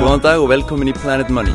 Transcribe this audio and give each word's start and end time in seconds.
Góðan 0.00 0.22
dag 0.24 0.40
og 0.40 0.46
velkomin 0.48 0.88
í 0.88 0.92
Planet 0.96 1.28
Money. 1.28 1.52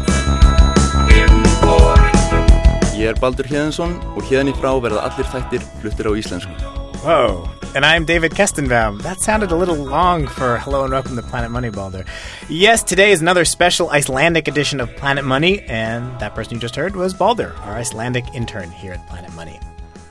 Ég 2.93 3.09
er 3.09 3.17
Baldur 3.17 3.47
Hjeðinsson 3.49 3.95
og 4.13 4.27
hérni 4.29 4.53
frá 4.53 4.69
verða 4.83 5.01
allir 5.07 5.25
þættir 5.31 5.63
fluttir 5.81 6.05
á 6.05 6.13
íslensku. 6.13 6.53
Whoa. 7.01 7.49
And 7.73 7.83
I'm 7.83 8.05
David 8.05 8.35
Kestenbaum. 8.37 9.01
That 9.01 9.19
sounded 9.19 9.51
a 9.51 9.55
little 9.55 9.75
long 9.75 10.27
for 10.27 10.59
Hello 10.59 10.83
and 10.83 10.93
Welcome 10.93 11.15
to 11.15 11.23
Planet 11.23 11.49
Money, 11.49 11.71
Balder. 11.71 12.05
Yes, 12.47 12.83
today 12.83 13.11
is 13.11 13.19
another 13.19 13.45
special 13.45 13.89
Icelandic 13.89 14.47
edition 14.47 14.79
of 14.79 14.95
Planet 14.95 15.25
Money, 15.25 15.61
and 15.61 16.07
that 16.19 16.35
person 16.35 16.53
you 16.53 16.59
just 16.59 16.75
heard 16.75 16.95
was 16.95 17.15
Balder, 17.15 17.55
our 17.63 17.73
Icelandic 17.73 18.25
intern 18.35 18.69
here 18.69 18.93
at 18.93 19.07
Planet 19.07 19.33
Money. 19.33 19.59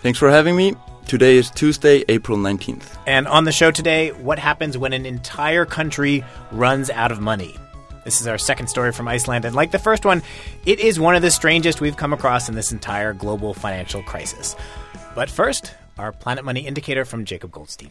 Thanks 0.03 0.19
for 0.19 0.29
having 0.29 0.57
me. 0.57 0.75
Today 1.07 1.37
is 1.37 1.51
Tuesday, 1.51 2.03
April 2.09 2.37
19th. 2.37 2.97
And 3.07 3.29
on 3.29 3.45
the 3.45 3.53
show 3.53 3.71
today, 3.71 4.11
what 4.11 4.41
happens 4.41 4.77
when 4.77 4.93
an 4.93 5.07
entire 5.07 5.65
country 5.65 6.25
runs 6.51 6.91
out 6.91 7.13
of 7.13 7.21
money? 7.21 7.55
This 8.05 8.21
is 8.21 8.27
our 8.27 8.37
second 8.37 8.67
story 8.67 8.93
from 8.93 9.09
Iceland, 9.09 9.47
and 9.47 9.57
like 9.57 9.71
the 9.71 9.79
first 9.79 10.05
one, 10.05 10.23
it 10.67 10.79
is 10.79 11.01
one 11.01 11.17
of 11.17 11.23
the 11.23 11.31
strangest 11.31 11.81
we've 11.81 11.97
come 11.97 12.13
across 12.13 12.51
in 12.51 12.55
this 12.55 12.71
entire 12.71 13.15
global 13.15 13.55
financial 13.55 14.03
crisis. 14.03 14.55
But 15.15 15.31
first, 15.31 15.75
our 15.97 16.13
Planet 16.13 16.45
Money 16.45 16.67
indicator 16.67 17.07
from 17.07 17.25
Jacob 17.25 17.51
Goldstein. 17.51 17.91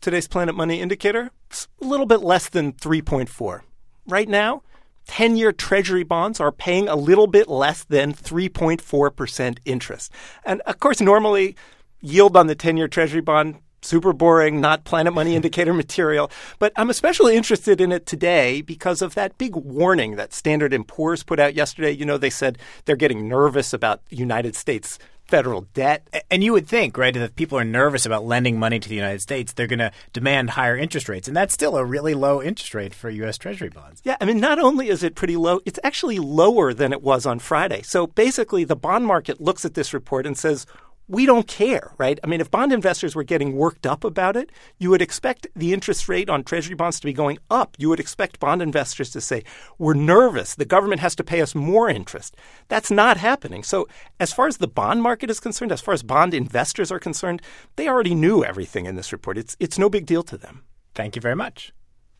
Today's 0.00 0.26
Planet 0.26 0.54
Money 0.54 0.80
indicator 0.80 1.30
is 1.50 1.68
a 1.82 1.86
little 1.86 2.06
bit 2.06 2.22
less 2.22 2.48
than 2.48 2.72
3.4. 2.72 3.60
Right 4.06 4.28
now, 4.28 4.62
10 5.08 5.36
year 5.36 5.52
Treasury 5.52 6.02
bonds 6.02 6.40
are 6.40 6.52
paying 6.52 6.88
a 6.88 6.96
little 6.96 7.26
bit 7.26 7.48
less 7.48 7.84
than 7.84 8.14
3.4% 8.14 9.58
interest. 9.66 10.12
And 10.44 10.62
of 10.62 10.80
course, 10.80 11.00
normally, 11.00 11.56
yield 12.00 12.36
on 12.36 12.46
the 12.46 12.54
10 12.54 12.76
year 12.76 12.88
Treasury 12.88 13.20
bond 13.20 13.56
super 13.86 14.12
boring, 14.12 14.60
not 14.60 14.84
Planet 14.84 15.14
Money 15.14 15.34
indicator 15.34 15.72
material. 15.74 16.30
But 16.58 16.72
I'm 16.76 16.90
especially 16.90 17.36
interested 17.36 17.80
in 17.80 17.92
it 17.92 18.06
today 18.06 18.62
because 18.62 19.02
of 19.02 19.14
that 19.14 19.38
big 19.38 19.54
warning 19.56 20.16
that 20.16 20.34
Standard 20.34 20.74
& 20.86 20.88
Poor's 20.88 21.22
put 21.22 21.40
out 21.40 21.54
yesterday. 21.54 21.92
You 21.92 22.04
know, 22.04 22.18
they 22.18 22.30
said 22.30 22.58
they're 22.84 22.96
getting 22.96 23.28
nervous 23.28 23.72
about 23.72 24.02
United 24.10 24.56
States 24.56 24.98
federal 25.26 25.62
debt. 25.74 26.06
And 26.30 26.42
you 26.42 26.52
would 26.52 26.66
think, 26.68 26.96
right, 26.96 27.12
that 27.12 27.22
if 27.22 27.36
people 27.36 27.58
are 27.58 27.64
nervous 27.64 28.06
about 28.06 28.24
lending 28.24 28.58
money 28.58 28.78
to 28.78 28.88
the 28.88 28.94
United 28.94 29.20
States, 29.20 29.52
they're 29.52 29.66
going 29.66 29.80
to 29.80 29.92
demand 30.12 30.50
higher 30.50 30.76
interest 30.76 31.08
rates. 31.08 31.28
And 31.28 31.36
that's 31.36 31.54
still 31.54 31.76
a 31.76 31.84
really 31.84 32.14
low 32.14 32.42
interest 32.42 32.74
rate 32.74 32.94
for 32.94 33.10
U.S. 33.10 33.38
Treasury 33.38 33.68
bonds. 33.68 34.00
Yeah, 34.04 34.16
I 34.20 34.24
mean, 34.24 34.38
not 34.38 34.58
only 34.58 34.88
is 34.88 35.02
it 35.02 35.14
pretty 35.14 35.36
low, 35.36 35.60
it's 35.64 35.80
actually 35.82 36.18
lower 36.18 36.72
than 36.72 36.92
it 36.92 37.02
was 37.02 37.26
on 37.26 37.38
Friday. 37.38 37.82
So 37.82 38.06
basically, 38.06 38.64
the 38.64 38.76
bond 38.76 39.06
market 39.06 39.40
looks 39.40 39.64
at 39.64 39.74
this 39.74 39.92
report 39.92 40.26
and 40.26 40.38
says, 40.38 40.66
we 41.08 41.24
don't 41.26 41.46
care, 41.46 41.92
right? 41.98 42.18
I 42.24 42.26
mean, 42.26 42.40
if 42.40 42.50
bond 42.50 42.72
investors 42.72 43.14
were 43.14 43.22
getting 43.22 43.54
worked 43.54 43.86
up 43.86 44.02
about 44.02 44.36
it, 44.36 44.50
you 44.78 44.90
would 44.90 45.02
expect 45.02 45.46
the 45.54 45.72
interest 45.72 46.08
rate 46.08 46.28
on 46.28 46.42
treasury 46.42 46.74
bonds 46.74 46.98
to 47.00 47.06
be 47.06 47.12
going 47.12 47.38
up. 47.50 47.76
You 47.78 47.88
would 47.88 48.00
expect 48.00 48.40
bond 48.40 48.60
investors 48.60 49.10
to 49.10 49.20
say, 49.20 49.44
we're 49.78 49.94
nervous. 49.94 50.54
The 50.54 50.64
government 50.64 51.00
has 51.00 51.14
to 51.16 51.24
pay 51.24 51.40
us 51.40 51.54
more 51.54 51.88
interest. 51.88 52.36
That's 52.68 52.90
not 52.90 53.16
happening. 53.16 53.62
So, 53.62 53.88
as 54.18 54.32
far 54.32 54.48
as 54.48 54.56
the 54.56 54.68
bond 54.68 55.02
market 55.02 55.30
is 55.30 55.40
concerned, 55.40 55.72
as 55.72 55.80
far 55.80 55.94
as 55.94 56.02
bond 56.02 56.34
investors 56.34 56.90
are 56.90 56.98
concerned, 56.98 57.40
they 57.76 57.88
already 57.88 58.14
knew 58.14 58.42
everything 58.42 58.86
in 58.86 58.96
this 58.96 59.12
report. 59.12 59.38
It's, 59.38 59.56
it's 59.60 59.78
no 59.78 59.88
big 59.88 60.06
deal 60.06 60.22
to 60.24 60.36
them. 60.36 60.64
Thank 60.94 61.14
you 61.14 61.22
very 61.22 61.36
much. 61.36 61.72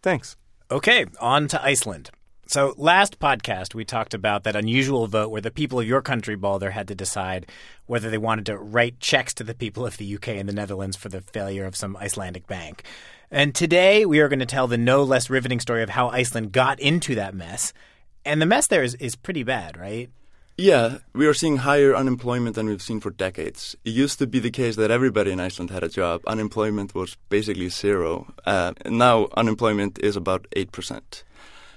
Thanks. 0.03 0.37
Okay, 0.71 1.07
on 1.21 1.49
to 1.49 1.65
Iceland. 1.65 2.11
So, 2.49 2.75
last 2.77 3.19
podcast, 3.19 3.75
we 3.75 3.85
talked 3.85 4.15
about 4.15 4.45
that 4.45 4.55
unusual 4.55 5.09
vote 5.09 5.31
where 5.31 5.41
the 5.41 5.51
people 5.51 5.81
of 5.81 5.87
your 5.87 6.01
country, 6.01 6.37
Balder, 6.37 6.71
had 6.71 6.87
to 6.87 6.95
decide 6.95 7.47
whether 7.87 8.09
they 8.09 8.19
wanted 8.19 8.47
to 8.47 8.57
write 8.57 9.01
checks 9.01 9.35
to 9.35 9.45
the 9.45 9.53
people 9.53 9.85
of 9.85 9.97
the 9.97 10.15
UK 10.15 10.29
and 10.29 10.49
the 10.49 10.53
Netherlands 10.53 10.97
for 10.97 11.09
the 11.09 11.23
failure 11.23 11.65
of 11.65 11.75
some 11.75 11.97
Icelandic 11.97 12.47
bank. 12.47 12.85
And 13.33 13.53
today, 13.53 14.07
we 14.07 14.21
are 14.21 14.29
going 14.29 14.39
to 14.39 14.47
tell 14.47 14.69
the 14.69 14.79
no 14.79 15.03
less 15.03 15.29
riveting 15.29 15.59
story 15.59 15.83
of 15.83 15.91
how 15.91 16.09
Iceland 16.11 16.53
got 16.53 16.79
into 16.79 17.17
that 17.17 17.35
mess. 17.35 17.73
And 18.25 18.41
the 18.41 18.47
mess 18.47 18.69
there 18.69 18.85
is, 18.85 18.95
is 18.95 19.17
pretty 19.17 19.43
bad, 19.43 19.77
right? 19.77 20.09
Yeah, 20.57 20.99
we 21.13 21.27
are 21.27 21.35
seeing 21.35 21.59
higher 21.59 21.97
unemployment 21.97 22.55
than 22.55 22.67
we've 22.67 22.81
seen 22.81 23.01
for 23.01 23.11
decades. 23.11 23.75
It 23.85 23.91
used 23.91 24.21
to 24.21 24.27
be 24.27 24.39
the 24.39 24.53
case 24.53 24.77
that 24.77 24.93
everybody 24.93 25.33
in 25.33 25.41
Iceland 25.41 25.71
had 25.71 25.83
a 25.83 25.89
job. 25.89 26.23
Unemployment 26.29 26.95
was 26.95 27.17
basically 27.29 27.69
zero. 27.71 28.33
Uh, 28.47 28.73
now, 28.87 29.27
unemployment 29.37 29.99
is 29.99 30.15
about 30.15 30.47
8%. 30.57 31.25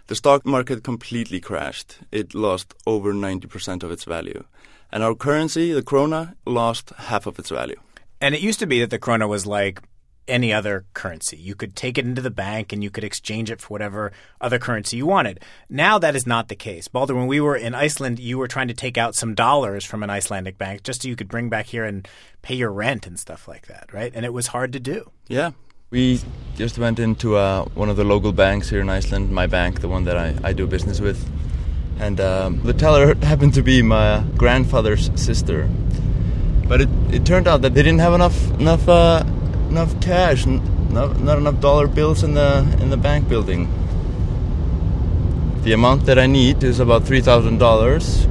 The 0.09 0.16
stock 0.16 0.44
market 0.44 0.84
completely 0.84 1.40
crashed. 1.40 2.00
It 2.12 2.34
lost 2.34 2.74
over 2.88 3.14
90% 3.14 3.84
of 3.84 3.92
its 3.92 4.06
value. 4.06 4.44
And 4.92 5.03
our 5.03 5.14
currency, 5.14 5.72
the 5.72 5.84
krona, 5.84 6.34
lost 6.47 6.90
half 6.97 7.28
of 7.28 7.38
its 7.38 7.52
value. 7.52 7.80
And 8.19 8.34
it 8.34 8.42
used 8.42 8.58
to 8.58 8.66
be 8.66 8.80
that 8.80 8.90
the 8.90 8.98
krona 8.98 9.30
was 9.30 9.46
like 9.46 9.84
any 10.28 10.52
other 10.52 10.86
currency. 10.96 11.38
You 11.38 11.53
could 11.53 11.75
take 11.75 12.00
it 12.00 12.06
into 12.06 12.24
the 12.24 12.31
bank 12.31 12.74
and 12.74 12.84
you 12.84 12.90
could 12.90 13.03
exchange 13.03 13.52
it 13.52 13.62
for 13.62 13.68
whatever 13.68 14.12
other 14.42 14.58
currency 14.58 14.98
you 14.98 15.06
wanted. 15.06 15.42
Now 15.69 16.00
that 16.00 16.16
is 16.16 16.25
not 16.25 16.48
the 16.48 16.56
case. 16.56 16.88
Balder, 16.88 17.14
when 17.14 17.28
we 17.28 17.40
were 17.40 17.56
in 17.56 17.75
Iceland, 17.75 18.18
you 18.18 18.40
were 18.40 18.48
trying 18.48 18.69
to 18.69 18.74
take 18.74 18.98
out 18.98 19.14
some 19.14 19.36
dollars 19.36 19.86
from 19.86 20.02
an 20.02 20.09
Icelandic 20.09 20.58
bank 20.58 20.81
just 20.81 21.03
so 21.03 21.08
you 21.08 21.16
could 21.16 21.28
bring 21.28 21.50
back 21.50 21.68
here 21.68 21.86
and 21.86 22.08
pay 22.42 22.56
your 22.56 22.72
rent 22.72 23.06
and 23.06 23.19
stuff 23.19 23.48
like 23.48 23.68
that, 23.68 23.94
right? 23.94 24.12
And 24.16 24.25
it 24.25 24.34
was 24.34 24.48
hard 24.48 24.74
to 24.74 24.80
do. 24.80 25.12
Yeah, 25.28 25.52
we 25.91 26.22
just 26.55 26.77
went 26.77 27.00
into 27.00 27.35
uh, 27.35 27.66
one 27.73 27.89
of 27.89 27.97
the 27.97 28.03
local 28.03 28.31
banks 28.31 28.69
here 28.69 28.79
in 28.79 28.89
Iceland, 28.89 29.31
my 29.31 29.47
bank, 29.47 29.81
the 29.81 29.88
one 29.88 30.03
that 30.03 30.17
I, 30.17 30.35
I 30.44 30.53
do 30.53 30.67
business 30.67 31.00
with. 31.00 31.27
And 32.00 32.22
um, 32.22 32.61
the 32.61 32.73
teller 32.73 33.16
happened 33.23 33.55
to 33.55 33.63
be 33.63 33.81
my 33.81 34.23
grandfather's 34.38 35.09
sister. 35.19 35.67
But 36.67 36.81
it, 36.81 36.89
it 37.11 37.25
turned 37.25 37.47
out 37.47 37.63
that 37.63 37.73
they 37.73 37.81
didn't 37.81 38.01
have 38.01 38.13
enough 38.13 38.51
enough 38.59 38.88
uh, 38.88 39.23
enough 39.69 40.00
cash, 40.00 40.45
not, 40.45 41.19
not 41.19 41.39
enough 41.39 41.59
dollar 41.59 41.88
bills 41.88 42.23
in 42.23 42.35
the 42.35 42.59
in 42.79 42.91
the 42.91 42.97
bank 42.97 43.27
building. 43.27 43.67
The 45.63 45.73
amount 45.73 46.06
that 46.06 46.19
I 46.19 46.27
need 46.27 46.63
is 46.63 46.79
about 46.79 47.06
three 47.06 47.21
thousand 47.21 47.57
dollars. 47.57 48.27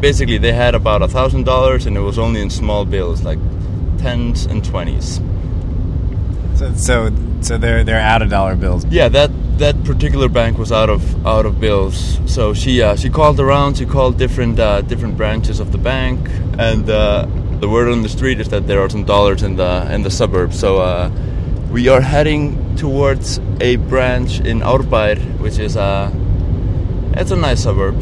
Basically, 0.00 0.38
they 0.38 0.52
had 0.52 0.76
about 0.76 1.02
a 1.02 1.08
thousand 1.08 1.44
dollars, 1.44 1.86
and 1.86 1.96
it 1.96 2.00
was 2.00 2.20
only 2.20 2.40
in 2.40 2.50
small 2.50 2.84
bills, 2.84 3.24
like 3.24 3.40
tens 3.98 4.46
and 4.46 4.64
twenties. 4.64 5.20
So, 6.62 6.74
so, 6.74 7.12
so 7.40 7.58
they're 7.58 7.82
they're 7.82 8.00
out 8.00 8.22
of 8.22 8.30
dollar 8.30 8.54
bills. 8.54 8.84
Yeah, 8.86 9.08
that 9.08 9.30
that 9.58 9.82
particular 9.84 10.28
bank 10.28 10.58
was 10.58 10.70
out 10.70 10.88
of 10.88 11.26
out 11.26 11.44
of 11.44 11.60
bills. 11.60 12.20
So 12.26 12.54
she 12.54 12.80
uh, 12.82 12.94
she 12.94 13.10
called 13.10 13.40
around. 13.40 13.78
She 13.78 13.86
called 13.86 14.16
different 14.16 14.60
uh, 14.60 14.82
different 14.82 15.16
branches 15.16 15.58
of 15.58 15.72
the 15.72 15.78
bank, 15.78 16.28
and 16.58 16.88
uh, 16.88 17.26
the 17.60 17.68
word 17.68 17.88
on 17.88 18.02
the 18.02 18.08
street 18.08 18.40
is 18.40 18.48
that 18.50 18.66
there 18.68 18.80
are 18.80 18.88
some 18.88 19.04
dollars 19.04 19.42
in 19.42 19.56
the 19.56 19.92
in 19.92 20.02
the 20.02 20.10
suburbs. 20.10 20.58
So 20.58 20.78
uh, 20.78 21.10
we 21.72 21.88
are 21.88 22.00
heading 22.00 22.76
towards 22.76 23.40
a 23.60 23.76
branch 23.76 24.38
in 24.40 24.60
Árbær, 24.60 25.18
which 25.40 25.58
is 25.58 25.74
a 25.74 25.80
uh, 25.80 26.12
it's 27.14 27.32
a 27.32 27.36
nice 27.36 27.62
suburb. 27.64 27.96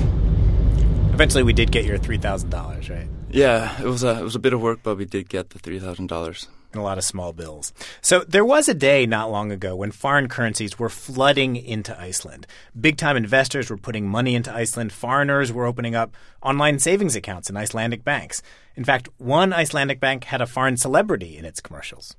Eventually, 1.14 1.44
we 1.44 1.54
did 1.54 1.72
get 1.72 1.86
your 1.86 1.96
three 1.96 2.18
thousand 2.18 2.50
dollars, 2.50 2.90
right? 2.90 3.08
Yeah, 3.30 3.80
it 3.80 3.86
was 3.86 4.04
a 4.04 4.18
it 4.20 4.22
was 4.22 4.34
a 4.34 4.38
bit 4.38 4.52
of 4.52 4.60
work, 4.60 4.80
but 4.82 4.96
we 4.96 5.06
did 5.06 5.30
get 5.30 5.50
the 5.50 5.58
three 5.58 5.78
thousand 5.78 6.08
dollars 6.08 6.46
and 6.72 6.80
a 6.80 6.84
lot 6.84 6.98
of 6.98 7.04
small 7.04 7.32
bills. 7.32 7.72
So 8.00 8.20
there 8.20 8.44
was 8.44 8.68
a 8.68 8.74
day 8.74 9.06
not 9.06 9.30
long 9.30 9.50
ago 9.50 9.74
when 9.76 9.90
foreign 9.90 10.28
currencies 10.28 10.78
were 10.78 10.88
flooding 10.88 11.56
into 11.56 11.98
Iceland. 11.98 12.46
Big 12.78 12.96
time 12.96 13.16
investors 13.16 13.70
were 13.70 13.76
putting 13.76 14.08
money 14.08 14.34
into 14.34 14.52
Iceland. 14.52 14.92
Foreigners 14.92 15.52
were 15.52 15.66
opening 15.66 15.94
up 15.94 16.14
online 16.42 16.78
savings 16.78 17.16
accounts 17.16 17.50
in 17.50 17.56
Icelandic 17.56 18.04
banks. 18.04 18.42
In 18.76 18.84
fact, 18.84 19.08
one 19.18 19.52
Icelandic 19.52 20.00
bank 20.00 20.24
had 20.24 20.40
a 20.40 20.46
foreign 20.46 20.76
celebrity 20.76 21.36
in 21.36 21.44
its 21.44 21.60
commercials. 21.60 22.16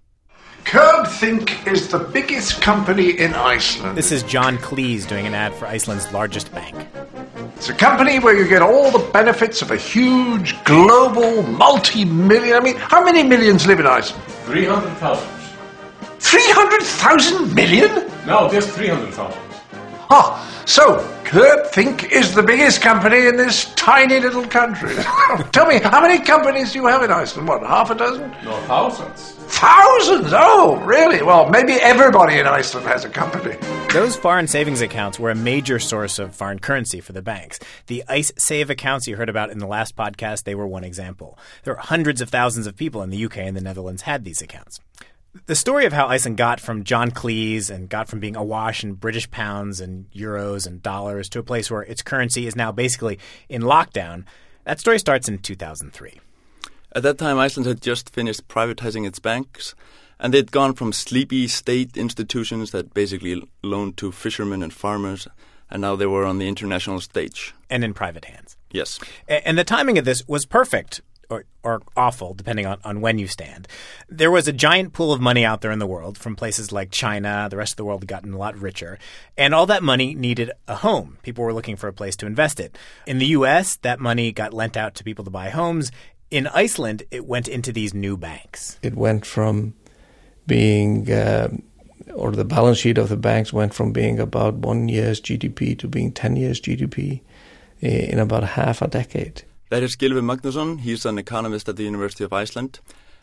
Think 0.63 1.67
is 1.67 1.89
the 1.89 1.99
biggest 1.99 2.61
company 2.61 3.19
in 3.19 3.33
Iceland. 3.33 3.97
This 3.97 4.11
is 4.11 4.23
John 4.23 4.57
Cleese 4.57 5.07
doing 5.07 5.25
an 5.27 5.33
ad 5.33 5.53
for 5.53 5.65
Iceland's 5.65 6.11
largest 6.13 6.51
bank. 6.53 6.75
It's 7.57 7.69
a 7.69 7.73
company 7.73 8.19
where 8.19 8.35
you 8.35 8.47
get 8.47 8.61
all 8.61 8.89
the 8.91 9.11
benefits 9.11 9.61
of 9.61 9.71
a 9.71 9.77
huge, 9.77 10.63
global, 10.63 11.43
multi 11.43 12.05
million. 12.05 12.55
I 12.55 12.59
mean, 12.59 12.75
how 12.75 13.03
many 13.03 13.23
millions 13.23 13.67
live 13.67 13.79
in 13.79 13.87
Iceland? 13.87 14.23
300,000. 14.51 15.23
300,000 16.19 17.55
million? 17.55 17.89
No, 18.27 18.49
just 18.51 18.69
300,000. 18.71 19.50
Ah, 20.13 20.63
so 20.65 20.97
Kaupthing 21.23 22.03
is 22.11 22.35
the 22.35 22.43
biggest 22.43 22.81
company 22.81 23.27
in 23.27 23.37
this 23.37 23.73
tiny 23.75 24.19
little 24.19 24.45
country. 24.45 24.93
Tell 25.53 25.65
me, 25.65 25.79
how 25.79 26.01
many 26.01 26.19
companies 26.21 26.73
do 26.73 26.79
you 26.79 26.87
have 26.87 27.01
in 27.01 27.09
Iceland? 27.09 27.47
What, 27.47 27.61
half 27.61 27.89
a 27.91 27.95
dozen? 27.95 28.29
No, 28.43 28.51
thousands. 28.63 29.31
Thousands? 29.47 30.33
Oh, 30.33 30.81
really? 30.83 31.23
Well, 31.23 31.49
maybe 31.49 31.73
everybody 31.75 32.37
in 32.37 32.45
Iceland 32.45 32.85
has 32.87 33.05
a 33.05 33.09
company. 33.09 33.55
Those 33.93 34.17
foreign 34.17 34.47
savings 34.47 34.81
accounts 34.81 35.17
were 35.17 35.31
a 35.31 35.35
major 35.35 35.79
source 35.79 36.19
of 36.19 36.35
foreign 36.35 36.59
currency 36.59 36.99
for 36.99 37.13
the 37.13 37.21
banks. 37.21 37.57
The 37.87 38.03
Icesave 38.09 38.69
accounts 38.69 39.07
you 39.07 39.15
heard 39.15 39.29
about 39.29 39.51
in 39.51 39.59
the 39.59 39.67
last 39.67 39.95
podcast, 39.95 40.43
they 40.43 40.55
were 40.55 40.67
one 40.67 40.83
example. 40.83 41.39
There 41.63 41.73
are 41.77 41.81
hundreds 41.81 42.19
of 42.19 42.29
thousands 42.29 42.67
of 42.67 42.75
people 42.75 43.01
in 43.01 43.11
the 43.11 43.23
UK 43.23 43.37
and 43.37 43.55
the 43.55 43.61
Netherlands 43.61 44.01
had 44.01 44.25
these 44.25 44.41
accounts. 44.41 44.81
The 45.45 45.55
story 45.55 45.85
of 45.85 45.93
how 45.93 46.07
Iceland 46.07 46.37
got 46.37 46.59
from 46.59 46.83
John 46.83 47.09
Cleese 47.09 47.69
and 47.69 47.87
got 47.87 48.09
from 48.09 48.19
being 48.19 48.35
awash 48.35 48.83
in 48.83 48.93
British 48.93 49.31
pounds 49.31 49.79
and 49.79 50.11
euros 50.11 50.67
and 50.67 50.83
dollars 50.83 51.29
to 51.29 51.39
a 51.39 51.43
place 51.43 51.71
where 51.71 51.83
its 51.83 52.01
currency 52.01 52.47
is 52.47 52.55
now 52.55 52.73
basically 52.73 53.17
in 53.47 53.61
lockdown, 53.61 54.25
that 54.65 54.81
story 54.81 54.99
starts 54.99 55.29
in 55.29 55.37
2003. 55.39 56.19
At 56.93 57.03
that 57.03 57.17
time, 57.17 57.37
Iceland 57.37 57.65
had 57.65 57.81
just 57.81 58.09
finished 58.09 58.49
privatizing 58.49 59.07
its 59.07 59.19
banks, 59.19 59.73
and 60.19 60.33
they'd 60.33 60.51
gone 60.51 60.73
from 60.73 60.91
sleepy 60.91 61.47
state 61.47 61.95
institutions 61.95 62.71
that 62.71 62.93
basically 62.93 63.41
loaned 63.63 63.95
to 63.97 64.11
fishermen 64.11 64.61
and 64.61 64.73
farmers, 64.73 65.29
and 65.69 65.81
now 65.81 65.95
they 65.95 66.05
were 66.05 66.25
on 66.25 66.39
the 66.39 66.47
international 66.49 66.99
stage. 66.99 67.53
And 67.69 67.85
in 67.85 67.93
private 67.93 68.25
hands. 68.25 68.57
Yes. 68.71 68.99
And 69.29 69.57
the 69.57 69.63
timing 69.63 69.97
of 69.97 70.03
this 70.03 70.27
was 70.27 70.45
perfect. 70.45 70.99
Or, 71.31 71.45
or 71.63 71.81
awful, 71.95 72.33
depending 72.33 72.65
on, 72.65 72.79
on 72.83 72.99
when 72.99 73.17
you 73.17 73.25
stand. 73.25 73.67
There 74.09 74.29
was 74.29 74.49
a 74.49 74.53
giant 74.53 74.91
pool 74.91 75.13
of 75.13 75.21
money 75.21 75.45
out 75.45 75.61
there 75.61 75.71
in 75.71 75.79
the 75.79 75.87
world 75.87 76.17
from 76.17 76.35
places 76.35 76.73
like 76.73 76.91
China. 76.91 77.47
The 77.49 77.55
rest 77.55 77.73
of 77.73 77.77
the 77.77 77.85
world 77.85 78.01
had 78.01 78.09
gotten 78.09 78.33
a 78.33 78.37
lot 78.37 78.57
richer. 78.57 78.99
And 79.37 79.55
all 79.55 79.65
that 79.67 79.81
money 79.81 80.13
needed 80.13 80.51
a 80.67 80.75
home. 80.75 81.17
People 81.23 81.45
were 81.45 81.53
looking 81.53 81.77
for 81.77 81.87
a 81.87 81.93
place 81.93 82.17
to 82.17 82.25
invest 82.25 82.59
it. 82.59 82.77
In 83.07 83.17
the 83.17 83.27
U.S., 83.27 83.77
that 83.77 84.01
money 84.01 84.33
got 84.33 84.53
lent 84.53 84.75
out 84.75 84.93
to 84.95 85.05
people 85.05 85.23
to 85.23 85.31
buy 85.31 85.49
homes. 85.49 85.91
In 86.29 86.47
Iceland, 86.47 87.03
it 87.11 87.25
went 87.25 87.47
into 87.47 87.71
these 87.71 87.93
new 87.93 88.17
banks. 88.17 88.77
It 88.81 88.95
went 88.95 89.25
from 89.25 89.73
being, 90.47 91.09
uh, 91.09 91.47
or 92.13 92.31
the 92.31 92.43
balance 92.43 92.79
sheet 92.79 92.97
of 92.97 93.07
the 93.07 93.15
banks 93.15 93.53
went 93.53 93.73
from 93.73 93.93
being 93.93 94.19
about 94.19 94.55
one 94.55 94.89
year's 94.89 95.21
GDP 95.21 95.79
to 95.79 95.87
being 95.87 96.11
10 96.11 96.35
years 96.35 96.59
GDP 96.59 97.21
in 97.79 98.19
about 98.19 98.43
half 98.43 98.81
a 98.81 98.87
decade. 98.87 99.43
That 99.71 99.83
is 99.83 99.95
Gylfi 99.95 100.19
Magnusson. 100.19 100.81
He's 100.81 101.05
an 101.05 101.17
economist 101.17 101.69
at 101.69 101.77
the 101.77 101.85
University 101.85 102.25
of 102.25 102.33
Iceland. 102.33 102.81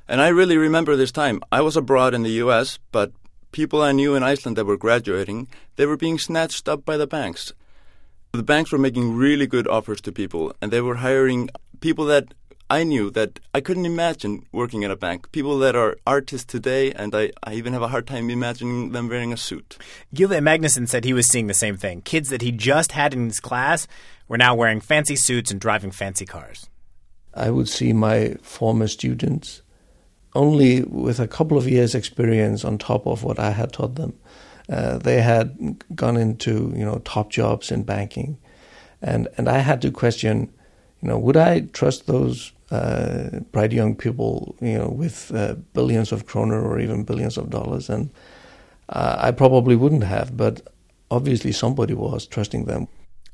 And 0.09 0.23
I 0.23 0.29
really 0.29 0.56
remember 0.56 0.97
this 0.97 1.12
time. 1.12 1.43
I 1.53 1.61
was 1.61 1.77
abroad 1.77 2.15
in 2.15 2.23
the 2.23 2.41
US, 2.43 2.79
but 2.91 3.12
people 3.53 3.83
I 3.83 3.93
knew 3.93 4.15
in 4.15 4.23
Iceland 4.23 4.56
that 4.56 4.65
were 4.65 4.79
graduating, 4.79 5.49
they 5.77 5.85
were 5.85 5.99
being 5.99 6.19
snatched 6.19 6.67
up 6.67 6.87
by 6.87 6.97
the 6.97 7.06
banks. 7.06 7.53
The 8.33 8.43
banks 8.43 8.73
were 8.73 8.79
making 8.79 9.15
really 9.15 9.47
good 9.47 9.69
offers 9.69 10.00
to 10.00 10.11
people, 10.11 10.55
and 10.62 10.73
they 10.73 10.81
were 10.81 10.95
hiring 10.95 11.50
people 11.81 12.06
that 12.06 12.33
I 12.70 12.85
knew 12.85 13.11
that 13.12 13.41
I 13.55 13.62
couldn't 13.62 13.87
imagine 13.87 14.44
working 14.53 14.85
at 14.85 14.91
a 14.91 14.97
bank. 14.97 15.32
People 15.32 15.59
that 15.61 15.75
are 15.75 15.97
artists 16.06 16.44
today, 16.44 16.93
and 16.93 17.15
I, 17.15 17.31
I 17.43 17.55
even 17.55 17.73
have 17.73 17.81
a 17.81 17.88
hard 17.88 18.06
time 18.06 18.29
imagining 18.29 18.93
them 18.93 19.09
wearing 19.09 19.32
a 19.32 19.38
suit. 19.38 19.79
Gylfi 20.15 20.41
Magnusson 20.41 20.87
said 20.87 21.05
he 21.05 21.15
was 21.15 21.29
seeing 21.29 21.47
the 21.47 21.55
same 21.55 21.79
thing. 21.79 22.03
Kids 22.03 22.29
that 22.29 22.43
he 22.43 22.53
just 22.53 22.93
had 22.93 23.15
in 23.15 23.25
his 23.25 23.41
class 23.41 23.88
were 24.29 24.37
now 24.37 24.55
wearing 24.55 24.82
fancy 24.82 25.17
suits 25.17 25.50
and 25.50 25.59
driving 25.59 25.91
fancy 25.91 26.26
cars. 26.26 26.69
I 27.32 27.50
would 27.50 27.70
see 27.70 27.94
my 27.94 28.35
former 28.43 28.87
students 28.87 29.62
only 30.35 30.82
with 30.82 31.21
a 31.21 31.29
couple 31.29 31.56
of 31.56 31.67
years' 31.67 31.94
experience 31.94 32.67
on 32.67 32.76
top 32.76 33.06
of 33.06 33.25
what 33.25 33.38
I 33.38 33.53
had 33.53 33.73
taught 33.73 33.94
them. 33.94 34.19
Uh, 34.69 34.99
they 34.99 35.23
had 35.23 35.82
gone 35.94 36.19
into 36.19 36.75
you 36.76 36.85
know 36.85 36.99
top 36.99 37.31
jobs 37.31 37.71
in 37.71 37.85
banking, 37.85 38.37
and 39.00 39.26
and 39.38 39.49
I 39.49 39.59
had 39.59 39.81
to 39.82 39.91
question, 39.91 40.53
you 41.00 41.09
know, 41.09 41.19
would 41.19 41.38
I 41.38 41.61
trust 41.61 42.06
those 42.06 42.53
uh, 42.70 43.41
bright 43.53 43.73
young 43.73 43.94
people, 43.94 44.56
you 44.61 44.79
know, 44.79 44.88
with 44.88 45.32
uh, 45.35 45.55
billions 45.73 46.12
of 46.12 46.26
kroner 46.26 46.61
or 46.61 46.79
even 46.79 47.05
billions 47.05 47.37
of 47.37 47.50
dollars? 47.50 47.88
And 47.88 48.11
uh, 48.88 49.17
I 49.19 49.31
probably 49.32 49.76
wouldn't 49.76 50.05
have, 50.05 50.37
but 50.37 50.62
obviously 51.11 51.53
somebody 51.53 51.94
was 51.94 52.26
trusting 52.26 52.65
them. 52.65 52.88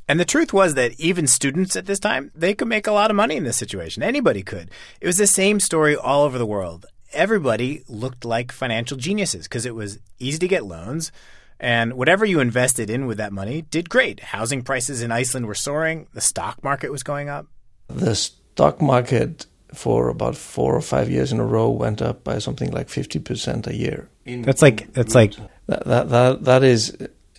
And 0.06 0.20
the 0.20 0.24
truth 0.24 0.52
was 0.52 0.74
that 0.74 0.98
even 1.00 1.26
students 1.26 1.76
at 1.76 1.86
this 1.86 1.98
time, 1.98 2.30
they 2.34 2.54
could 2.54 2.68
make 2.68 2.86
a 2.86 2.92
lot 2.92 3.10
of 3.10 3.16
money 3.16 3.36
in 3.36 3.44
this 3.44 3.56
situation. 3.56 4.02
Anybody 4.02 4.42
could. 4.42 4.70
It 5.00 5.06
was 5.06 5.16
the 5.16 5.26
same 5.26 5.60
story 5.60 5.96
all 5.96 6.24
over 6.24 6.36
the 6.36 6.46
world. 6.46 6.86
Everybody 7.12 7.82
looked 7.88 8.24
like 8.24 8.52
financial 8.52 8.98
geniuses 8.98 9.44
because 9.44 9.64
it 9.64 9.74
was 9.74 9.98
easy 10.18 10.38
to 10.38 10.48
get 10.48 10.66
loans. 10.66 11.10
And 11.58 11.94
whatever 11.94 12.26
you 12.26 12.40
invested 12.40 12.90
in 12.90 13.06
with 13.06 13.16
that 13.18 13.32
money 13.32 13.62
did 13.62 13.88
great. 13.88 14.20
Housing 14.20 14.62
prices 14.62 15.00
in 15.00 15.10
Iceland 15.10 15.46
were 15.46 15.54
soaring. 15.54 16.08
The 16.12 16.20
stock 16.20 16.62
market 16.62 16.92
was 16.92 17.02
going 17.02 17.30
up. 17.30 17.46
The 17.88 18.14
stock 18.54 18.80
market 18.80 19.46
for 19.72 20.08
about 20.08 20.36
four 20.36 20.76
or 20.76 20.80
five 20.80 21.10
years 21.10 21.32
in 21.32 21.40
a 21.40 21.44
row 21.44 21.68
went 21.68 22.00
up 22.00 22.22
by 22.22 22.38
something 22.38 22.70
like 22.70 22.86
50% 22.86 23.66
a 23.66 23.74
year. 23.74 24.08
That's 24.24 24.62
like, 24.62 24.92
that's 24.92 25.12
like, 25.14 25.34
That, 25.66 25.84
that, 25.86 26.08
that, 26.10 26.44
that 26.44 26.62
is 26.62 26.96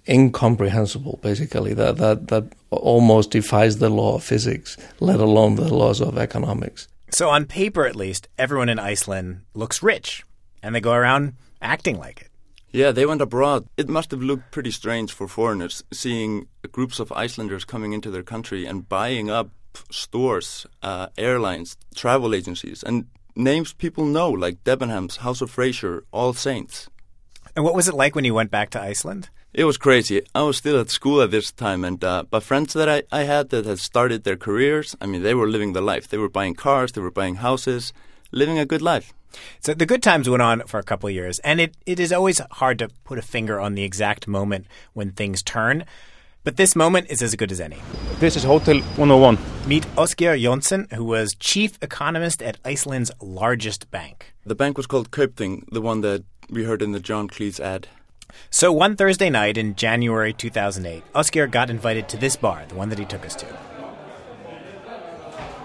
incomprehensible, 0.10 1.20
basically. 1.22 1.74
That, 1.74 1.96
that, 1.98 2.28
that 2.28 2.44
almost 2.70 3.32
defies 3.32 3.78
the 3.78 3.90
law 3.90 4.16
of 4.16 4.26
physics, 4.26 4.76
let 5.00 5.22
alone 5.22 5.56
the 5.56 5.74
laws 5.74 6.02
of 6.02 6.18
economics. 6.18 6.90
so 7.10 7.30
on 7.30 7.46
paper 7.46 7.86
at 7.86 7.96
least, 7.96 8.28
everyone 8.38 8.68
in 8.68 8.78
Iceland 8.78 9.46
looks 9.54 9.82
rich 9.82 10.26
and 10.62 10.76
they 10.76 10.82
go 10.82 10.92
around 10.92 11.34
acting 11.62 11.98
like 11.98 12.22
it. 12.22 12.30
Yeah, 12.74 12.92
they 12.92 13.06
went 13.06 13.22
abroad. 13.22 13.70
It 13.78 13.88
must 13.88 14.12
have 14.12 14.22
looked 14.22 14.52
pretty 14.52 14.72
strange 14.72 15.14
for 15.14 15.30
foreigners 15.30 15.82
seeing 15.94 16.48
groups 16.74 17.00
of 17.00 17.10
Icelanders 17.14 17.64
coming 17.64 17.94
into 17.94 18.12
their 18.12 18.24
country 18.24 18.66
and 18.66 18.90
buying 18.90 19.30
up 19.30 19.48
stores, 19.92 20.66
uh, 20.82 21.08
airlines, 21.18 21.78
travel 21.96 22.34
agencies, 22.34 22.84
and 22.84 23.06
names 23.36 23.74
people 23.74 24.06
know 24.06 24.30
like 24.30 24.64
Debenhams, 24.64 25.18
House 25.18 25.42
of 25.42 25.52
Fraser, 25.52 26.04
All 26.12 26.34
Saints. 26.34 26.90
And 27.56 27.64
what 27.64 27.76
was 27.76 27.88
it 27.88 27.96
like 27.96 28.16
when 28.16 28.26
you 28.26 28.34
went 28.34 28.52
back 28.52 28.70
to 28.72 28.82
Iceland? 28.82 29.30
It 29.54 29.64
was 29.64 29.78
crazy. 29.78 30.22
I 30.36 30.42
was 30.42 30.58
still 30.58 30.78
at 30.80 30.90
school 30.90 31.22
at 31.22 31.32
this 31.32 31.52
time, 31.52 31.86
and 31.86 32.04
uh, 32.04 32.24
but 32.30 32.44
friends 32.44 32.74
that 32.74 32.90
I, 32.90 33.04
I 33.10 33.24
had 33.24 33.50
that 33.52 33.66
had 33.66 33.80
started 33.80 34.24
their 34.24 34.36
careers, 34.36 34.98
I 35.00 35.06
mean, 35.06 35.24
they 35.24 35.34
were 35.34 35.48
living 35.48 35.72
the 35.72 35.82
life. 35.82 36.10
They 36.10 36.18
were 36.18 36.30
buying 36.30 36.56
cars, 36.56 36.92
they 36.92 37.00
were 37.00 37.12
buying 37.12 37.36
houses, 37.36 37.94
living 38.32 38.60
a 38.60 38.66
good 38.66 38.82
life. 38.82 39.14
So 39.62 39.74
the 39.74 39.86
good 39.86 40.04
times 40.04 40.30
went 40.30 40.42
on 40.42 40.62
for 40.68 40.80
a 40.80 40.84
couple 40.84 41.08
of 41.08 41.16
years, 41.16 41.40
and 41.40 41.62
it, 41.62 41.76
it 41.86 42.00
is 42.00 42.12
always 42.12 42.42
hard 42.52 42.80
to 42.80 42.90
put 43.04 43.18
a 43.18 43.22
finger 43.22 43.60
on 43.60 43.76
the 43.76 43.84
exact 43.84 44.28
moment 44.28 44.66
when 44.94 45.12
things 45.12 45.42
turn. 45.42 45.86
But 46.46 46.58
this 46.58 46.76
moment 46.76 47.08
is 47.10 47.24
as 47.24 47.36
good 47.36 47.52
as 47.52 47.60
any. 47.60 47.80
This 48.20 48.36
is 48.36 48.44
Hotel 48.44 48.80
101. 48.98 49.40
Meet 49.68 49.84
Ásgeir 49.96 50.40
Jonsson, 50.40 50.94
who 50.94 51.04
was 51.04 51.34
chief 51.34 51.80
economist 51.82 52.44
at 52.44 52.60
Iceland's 52.64 53.10
largest 53.20 53.90
bank. 53.90 54.32
The 54.46 54.54
bank 54.54 54.78
was 54.78 54.86
called 54.86 55.10
Kaupthing, 55.10 55.64
the 55.72 55.82
one 55.82 56.02
that 56.02 56.24
we 56.52 56.64
heard 56.64 56.84
in 56.84 56.92
the 56.92 57.00
John 57.00 57.28
Cleese 57.28 57.60
ad. 57.60 57.88
So 58.52 58.72
one 58.72 58.96
Thursday 58.96 59.32
night 59.32 59.58
in 59.58 59.74
January 59.74 60.34
2008, 60.34 61.04
Ásgeir 61.14 61.50
got 61.50 61.72
invited 61.72 62.08
to 62.10 62.18
this 62.18 62.36
bar, 62.36 62.64
the 62.68 62.76
one 62.76 62.90
that 62.90 63.00
he 63.00 63.06
took 63.06 63.26
us 63.26 63.34
to. 63.38 63.48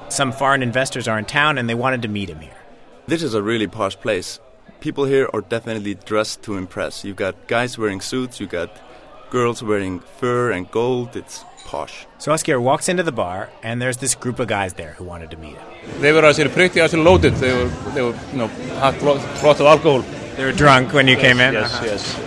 Some 0.08 0.32
foreign 0.32 0.62
investors 0.62 1.06
are 1.06 1.18
in 1.18 1.26
town 1.26 1.58
and 1.58 1.68
they 1.68 1.74
wanted 1.74 2.00
to 2.02 2.08
meet 2.08 2.30
him 2.30 2.40
here. 2.40 2.56
This 3.06 3.22
is 3.22 3.34
a 3.34 3.42
really 3.42 3.66
posh 3.66 3.96
place. 3.96 4.40
People 4.80 5.04
here 5.04 5.28
are 5.34 5.42
definitely 5.42 5.96
dressed 5.96 6.42
to 6.44 6.56
impress. 6.56 7.04
You've 7.04 7.16
got 7.16 7.48
guys 7.48 7.76
wearing 7.76 8.00
suits, 8.00 8.40
you've 8.40 8.48
got 8.48 8.74
girls 9.30 9.62
wearing 9.62 10.00
fur 10.00 10.50
and 10.50 10.70
gold. 10.70 11.16
It's 11.16 11.44
posh. 11.64 12.06
So 12.18 12.32
Ásgeir 12.32 12.60
walks 12.60 12.88
into 12.88 13.02
the 13.02 13.12
bar 13.12 13.48
and 13.62 13.80
there's 13.80 13.98
this 13.98 14.14
group 14.14 14.38
of 14.40 14.48
guys 14.48 14.74
there 14.74 14.92
who 14.94 15.04
wanted 15.04 15.30
to 15.30 15.36
meet 15.36 15.56
him. 15.56 16.00
They 16.00 16.12
were 16.12 16.24
actually 16.24 16.48
pretty 16.50 16.80
actually 16.80 17.02
loaded. 17.04 17.34
They 17.34 17.52
were, 17.52 17.68
they 17.94 18.02
were, 18.02 18.16
you 18.32 18.38
know, 18.38 18.48
had 18.48 19.00
lots, 19.02 19.42
lots 19.42 19.60
of 19.60 19.66
alcohol. 19.66 20.00
They 20.36 20.44
were 20.44 20.52
drunk 20.52 20.92
when 20.92 21.06
you 21.08 21.16
came 21.16 21.38
in? 21.40 21.54
Yes, 21.54 21.72
Uh-huh. 21.74 21.84
yes. 21.86 22.20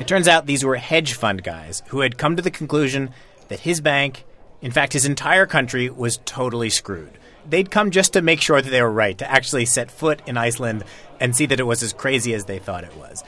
It 0.00 0.06
turns 0.06 0.28
out 0.28 0.46
these 0.46 0.64
were 0.64 0.76
hedge 0.76 1.14
fund 1.14 1.42
guys 1.42 1.82
who 1.88 2.00
had 2.00 2.16
come 2.18 2.36
to 2.36 2.42
the 2.42 2.50
conclusion 2.50 3.10
that 3.48 3.60
his 3.60 3.80
bank, 3.80 4.24
in 4.62 4.70
fact, 4.70 4.92
his 4.92 5.04
entire 5.04 5.44
country, 5.46 5.90
was 5.90 6.18
totally 6.24 6.70
screwed. 6.70 7.18
They'd 7.48 7.70
come 7.70 7.90
just 7.90 8.12
to 8.12 8.22
make 8.22 8.40
sure 8.40 8.60
that 8.62 8.70
they 8.70 8.82
were 8.82 8.92
right, 8.92 9.16
to 9.18 9.28
actually 9.30 9.64
set 9.64 9.90
foot 9.90 10.20
in 10.26 10.36
Iceland 10.36 10.84
and 11.18 11.34
see 11.34 11.46
that 11.46 11.58
it 11.58 11.64
was 11.64 11.82
as 11.82 11.92
crazy 11.92 12.32
as 12.34 12.44
they 12.44 12.58
thought 12.58 12.84
it 12.84 12.96
was. 12.96 13.24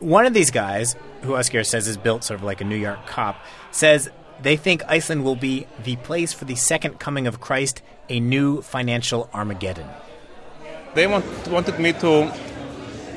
One 0.00 0.26
of 0.26 0.34
these 0.34 0.50
guys, 0.50 0.96
who 1.22 1.32
Ásgeir 1.32 1.64
says 1.64 1.88
is 1.88 1.96
built 1.96 2.24
sort 2.24 2.40
of 2.40 2.44
like 2.44 2.60
a 2.60 2.64
New 2.64 2.76
York 2.76 3.06
cop, 3.06 3.36
says 3.70 4.10
they 4.42 4.56
think 4.56 4.82
Iceland 4.88 5.24
will 5.24 5.36
be 5.36 5.66
the 5.82 5.96
place 5.96 6.32
for 6.32 6.44
the 6.44 6.54
second 6.54 6.98
coming 6.98 7.26
of 7.26 7.40
Christ, 7.40 7.82
a 8.08 8.20
new 8.20 8.60
financial 8.62 9.30
Armageddon. 9.32 9.88
They 10.94 11.06
want, 11.06 11.24
wanted 11.48 11.78
me 11.78 11.92
to 11.94 12.32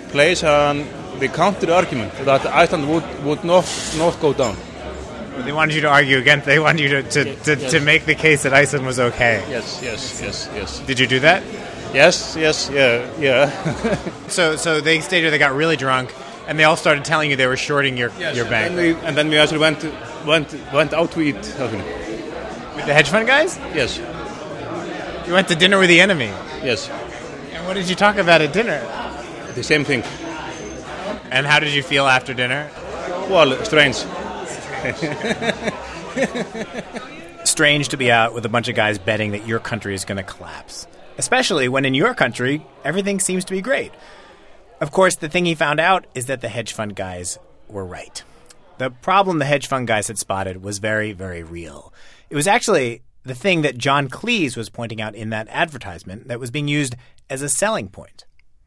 place 0.09 0.43
an, 0.43 0.87
the 1.19 1.27
counter 1.27 1.71
argument 1.71 2.13
that 2.25 2.45
Iceland 2.45 2.89
would, 2.89 3.23
would 3.23 3.43
not, 3.43 3.65
not 3.97 4.19
go 4.19 4.33
down. 4.33 4.55
They 5.39 5.51
wanted 5.51 5.75
you 5.75 5.81
to 5.81 5.89
argue 5.89 6.17
against, 6.17 6.45
they 6.45 6.57
wanted 6.59 6.81
you 6.81 6.89
to, 6.89 7.03
to, 7.03 7.35
to, 7.35 7.55
to 7.69 7.79
make 7.79 8.05
the 8.05 8.15
case 8.15 8.43
that 8.43 8.53
Iceland 8.53 8.85
was 8.87 8.99
okay. 8.99 9.45
Yes, 9.49 9.79
yes, 9.83 10.19
yes, 10.21 10.49
yes. 10.55 10.79
Did 10.79 10.99
you 10.99 11.05
do 11.05 11.19
that? 11.19 11.43
Yes, 11.93 12.35
yes, 12.37 12.69
yeah, 12.71 13.09
yeah. 13.19 13.99
So, 14.27 14.55
so 14.57 14.81
they 14.81 14.99
stayed 14.99 15.21
here. 15.21 15.31
They 15.31 15.37
got 15.37 15.53
really 15.53 15.77
drunk, 15.77 16.13
and 16.47 16.57
they 16.57 16.63
all 16.63 16.77
started 16.77 17.03
telling 17.05 17.29
you 17.29 17.35
they 17.35 17.45
were 17.47 17.57
shorting 17.57 17.97
your 17.97 18.09
your 18.33 18.45
bank 18.45 18.67
And, 18.71 18.75
we, 18.77 18.93
and 19.05 19.15
then 19.17 19.29
we 19.29 19.37
actually 19.37 19.59
went, 19.59 19.83
went, 20.25 20.53
went 20.73 20.93
out 20.93 21.11
to 21.11 21.21
eat. 21.21 21.35
with 21.35 21.57
the 22.85 22.93
hedge 22.93 23.09
fund 23.09 23.27
guys. 23.27 23.57
Yes, 23.75 23.99
You 25.27 25.33
went 25.33 25.47
to 25.49 25.55
dinner 25.55 25.77
with 25.79 25.89
the 25.89 25.99
enemy. 26.01 26.31
yes. 26.63 26.89
And 27.53 27.65
what 27.67 27.73
did 27.75 27.89
you 27.89 27.95
talk 27.95 28.15
about 28.17 28.41
at 28.41 28.53
dinner? 28.53 28.79
The 29.55 29.63
same 29.63 29.83
thing. 29.83 30.03
And 31.31 31.45
how 31.45 31.59
did 31.59 31.73
you 31.73 31.83
feel 31.83 32.05
after 32.07 32.33
dinner? 32.33 32.69
Well, 33.29 33.63
strange. 33.65 33.97
Strange 37.43 37.89
to 37.89 37.97
be 37.97 38.11
out 38.11 38.33
with 38.33 38.45
a 38.45 38.49
bunch 38.49 38.67
of 38.67 38.75
guys 38.75 38.97
betting 38.97 39.31
that 39.31 39.47
your 39.47 39.59
country 39.59 39.95
is 39.95 40.05
going 40.05 40.17
to 40.17 40.23
collapse, 40.23 40.85
especially 41.17 41.67
when 41.69 41.85
in 41.85 41.93
your 41.93 42.13
country 42.13 42.65
everything 42.83 43.19
seems 43.19 43.45
to 43.45 43.53
be 43.53 43.61
great. 43.61 43.91
Of 44.79 44.91
course, 44.91 45.15
the 45.15 45.29
thing 45.29 45.45
he 45.45 45.55
found 45.55 45.79
out 45.79 46.05
is 46.13 46.25
that 46.27 46.41
the 46.41 46.49
hedge 46.49 46.73
fund 46.73 46.95
guys 46.95 47.39
were 47.67 47.85
right. 47.85 48.23
The 48.77 48.91
problem 48.91 49.39
the 49.39 49.45
hedge 49.45 49.67
fund 49.67 49.87
guys 49.87 50.07
had 50.07 50.19
spotted 50.19 50.63
was 50.63 50.77
very, 50.77 51.13
very 51.13 51.41
real. 51.41 51.91
It 52.29 52.35
was 52.35 52.47
actually 52.47 53.01
the 53.23 53.33
thing 53.33 53.63
that 53.63 53.77
John 53.77 54.07
Cleese 54.07 54.55
was 54.55 54.69
pointing 54.69 55.01
out 55.01 55.15
in 55.15 55.31
that 55.31 55.47
advertisement 55.49 56.27
that 56.27 56.39
was 56.39 56.51
being 56.51 56.67
used 56.67 56.95
as 57.27 57.41
a 57.41 57.49
selling 57.49 57.89
point. 57.89 58.25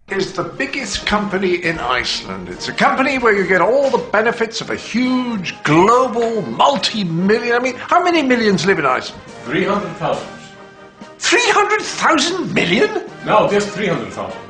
is 0.09 0.33
the 0.33 0.43
biggest 0.43 1.07
company 1.07 1.63
in 1.63 1.79
Iceland. 1.79 2.49
It's 2.49 2.67
a 2.67 2.73
company 2.73 3.19
where 3.19 3.33
you 3.33 3.47
get 3.47 3.61
all 3.61 3.89
the 3.91 4.11
benefits 4.11 4.61
of 4.61 4.71
a 4.71 4.77
huge, 4.77 5.55
global, 5.63 6.43
multi-million. 6.43 7.55
I 7.55 7.61
mean, 7.61 7.77
how 7.77 8.03
many 8.03 8.23
millions 8.25 8.67
live 8.67 8.81
in 8.81 8.87
Iceland? 8.87 9.23
300,000. 9.45 10.27
300,000 11.19 12.53
million? 12.53 12.91
No, 13.25 13.49
just 13.49 13.69
300,000. 13.69 14.50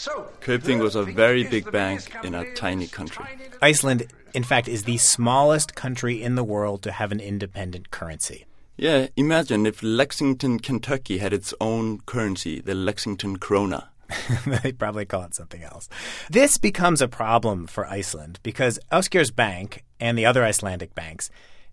So 0.00 0.30
Kaupthing 0.40 0.80
was 0.80 0.94
a 0.96 1.02
very 1.02 1.44
big 1.44 1.70
bank 1.70 2.16
in 2.24 2.34
a 2.34 2.50
tiny 2.54 2.86
country. 2.86 3.26
Iceland, 3.60 4.06
in 4.32 4.44
fact, 4.44 4.66
is 4.66 4.84
the 4.84 4.96
smallest 4.96 5.74
country 5.74 6.22
in 6.22 6.36
the 6.36 6.42
world 6.42 6.82
to 6.84 6.92
have 6.92 7.12
an 7.12 7.20
independent 7.20 7.90
currency. 7.90 8.46
Yeah, 8.78 9.08
imagine 9.18 9.66
if 9.66 9.82
Lexington, 9.82 10.58
Kentucky 10.58 11.18
had 11.18 11.34
its 11.34 11.52
own 11.60 12.00
currency, 12.06 12.62
the 12.62 12.74
Lexington 12.74 13.38
krona. 13.38 13.88
they 14.62 14.72
probably 14.72 15.04
call 15.04 15.24
it 15.24 15.34
something 15.34 15.62
else. 15.62 15.86
This 16.30 16.56
becomes 16.56 17.02
a 17.02 17.06
problem 17.06 17.66
for 17.66 17.86
Iceland 17.86 18.40
because 18.42 18.78
Ásgeir's 18.90 19.30
bank 19.30 19.84
and 20.00 20.16
the 20.16 20.24
other 20.24 20.42
Icelandic 20.42 20.94
banks, 20.94 21.28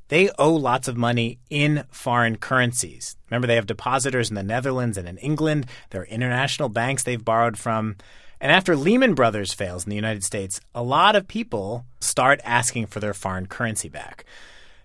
they 0.09 0.29
owe 0.37 0.53
lots 0.53 0.87
of 0.87 0.97
money 0.97 1.39
in 1.49 1.83
foreign 1.91 2.37
currencies. 2.37 3.17
Remember, 3.29 3.47
they 3.47 3.55
have 3.55 3.67
depositors 3.67 4.29
in 4.29 4.35
the 4.35 4.43
Netherlands 4.43 4.97
and 4.97 5.07
in 5.07 5.17
England. 5.17 5.65
There 5.89 6.01
are 6.01 6.05
international 6.05 6.69
banks 6.69 7.03
they've 7.03 7.23
borrowed 7.23 7.57
from. 7.57 7.95
And 8.39 8.51
after 8.51 8.75
Lehman 8.75 9.15
Brothers 9.15 9.53
fails 9.53 9.83
in 9.85 9.89
the 9.89 9.95
United 9.95 10.23
States, 10.23 10.61
a 10.75 10.83
lot 10.83 11.15
of 11.15 11.27
people 11.27 11.85
start 11.99 12.39
asking 12.43 12.87
for 12.87 12.99
their 12.99 13.13
foreign 13.13 13.47
currency 13.47 13.89
back. 13.89 14.25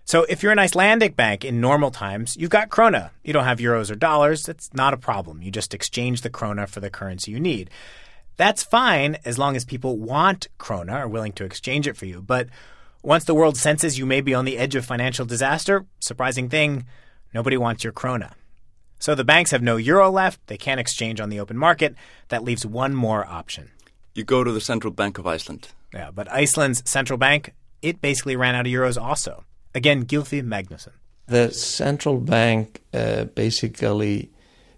So 0.05 0.23
if 0.23 0.43
you're 0.43 0.51
an 0.51 0.59
Icelandic 0.59 1.15
bank 1.15 1.45
in 1.45 1.61
normal 1.61 1.89
times, 1.89 2.35
you've 2.35 2.49
got 2.49 2.69
krona. 2.69 3.11
You 3.23 3.31
don't 3.31 3.45
have 3.45 3.59
euros 3.59 3.89
or 3.89 3.95
dollars. 3.95 4.43
That's 4.43 4.73
not 4.73 4.93
a 4.93 4.97
problem. 4.97 5.41
You 5.41 5.49
just 5.49 5.73
exchange 5.73 6.21
the 6.21 6.29
krona 6.29 6.67
for 6.67 6.81
the 6.81 6.89
currency 6.89 7.31
you 7.31 7.39
need. 7.39 7.69
That's 8.35 8.63
fine 8.63 9.17
as 9.23 9.37
long 9.37 9.55
as 9.55 9.63
people 9.63 9.97
want 9.97 10.47
krona, 10.59 10.93
are 10.93 11.07
willing 11.07 11.31
to 11.33 11.45
exchange 11.45 11.87
it 11.87 11.95
for 11.95 12.05
you. 12.05 12.21
But 12.21 12.47
once 13.03 13.25
the 13.25 13.35
world 13.35 13.57
senses 13.57 13.99
you 13.99 14.05
may 14.05 14.21
be 14.21 14.33
on 14.33 14.45
the 14.45 14.57
edge 14.57 14.75
of 14.75 14.85
financial 14.85 15.25
disaster, 15.25 15.85
surprising 15.99 16.49
thing, 16.49 16.85
nobody 17.33 17.57
wants 17.57 17.83
your 17.83 17.93
krona. 17.93 18.31
So 18.97 19.13
the 19.13 19.25
banks 19.25 19.51
have 19.51 19.61
no 19.61 19.75
euro 19.75 20.09
left. 20.09 20.47
They 20.47 20.57
can't 20.57 20.79
exchange 20.79 21.19
on 21.19 21.29
the 21.29 21.39
open 21.39 21.57
market. 21.57 21.95
That 22.29 22.43
leaves 22.43 22.65
one 22.65 22.95
more 22.95 23.25
option. 23.25 23.71
You 24.15 24.23
go 24.23 24.45
to 24.45 24.51
the 24.51 24.61
Central 24.61 24.93
Bank 24.93 25.17
of 25.17 25.27
Iceland. 25.27 25.67
Yeah, 25.93 26.11
but 26.11 26.31
Iceland's 26.31 26.89
central 26.89 27.17
bank, 27.17 27.53
it 27.81 28.01
basically 28.01 28.37
ran 28.37 28.55
out 28.55 28.65
of 28.65 28.71
euros 28.71 28.99
also. 28.99 29.43
Again, 29.75 30.05
Gylfi 30.05 30.41
Magnusson. 30.41 30.93
The 31.27 31.51
central 31.51 32.19
bank 32.19 32.81
uh, 32.93 33.25
basically 33.25 34.31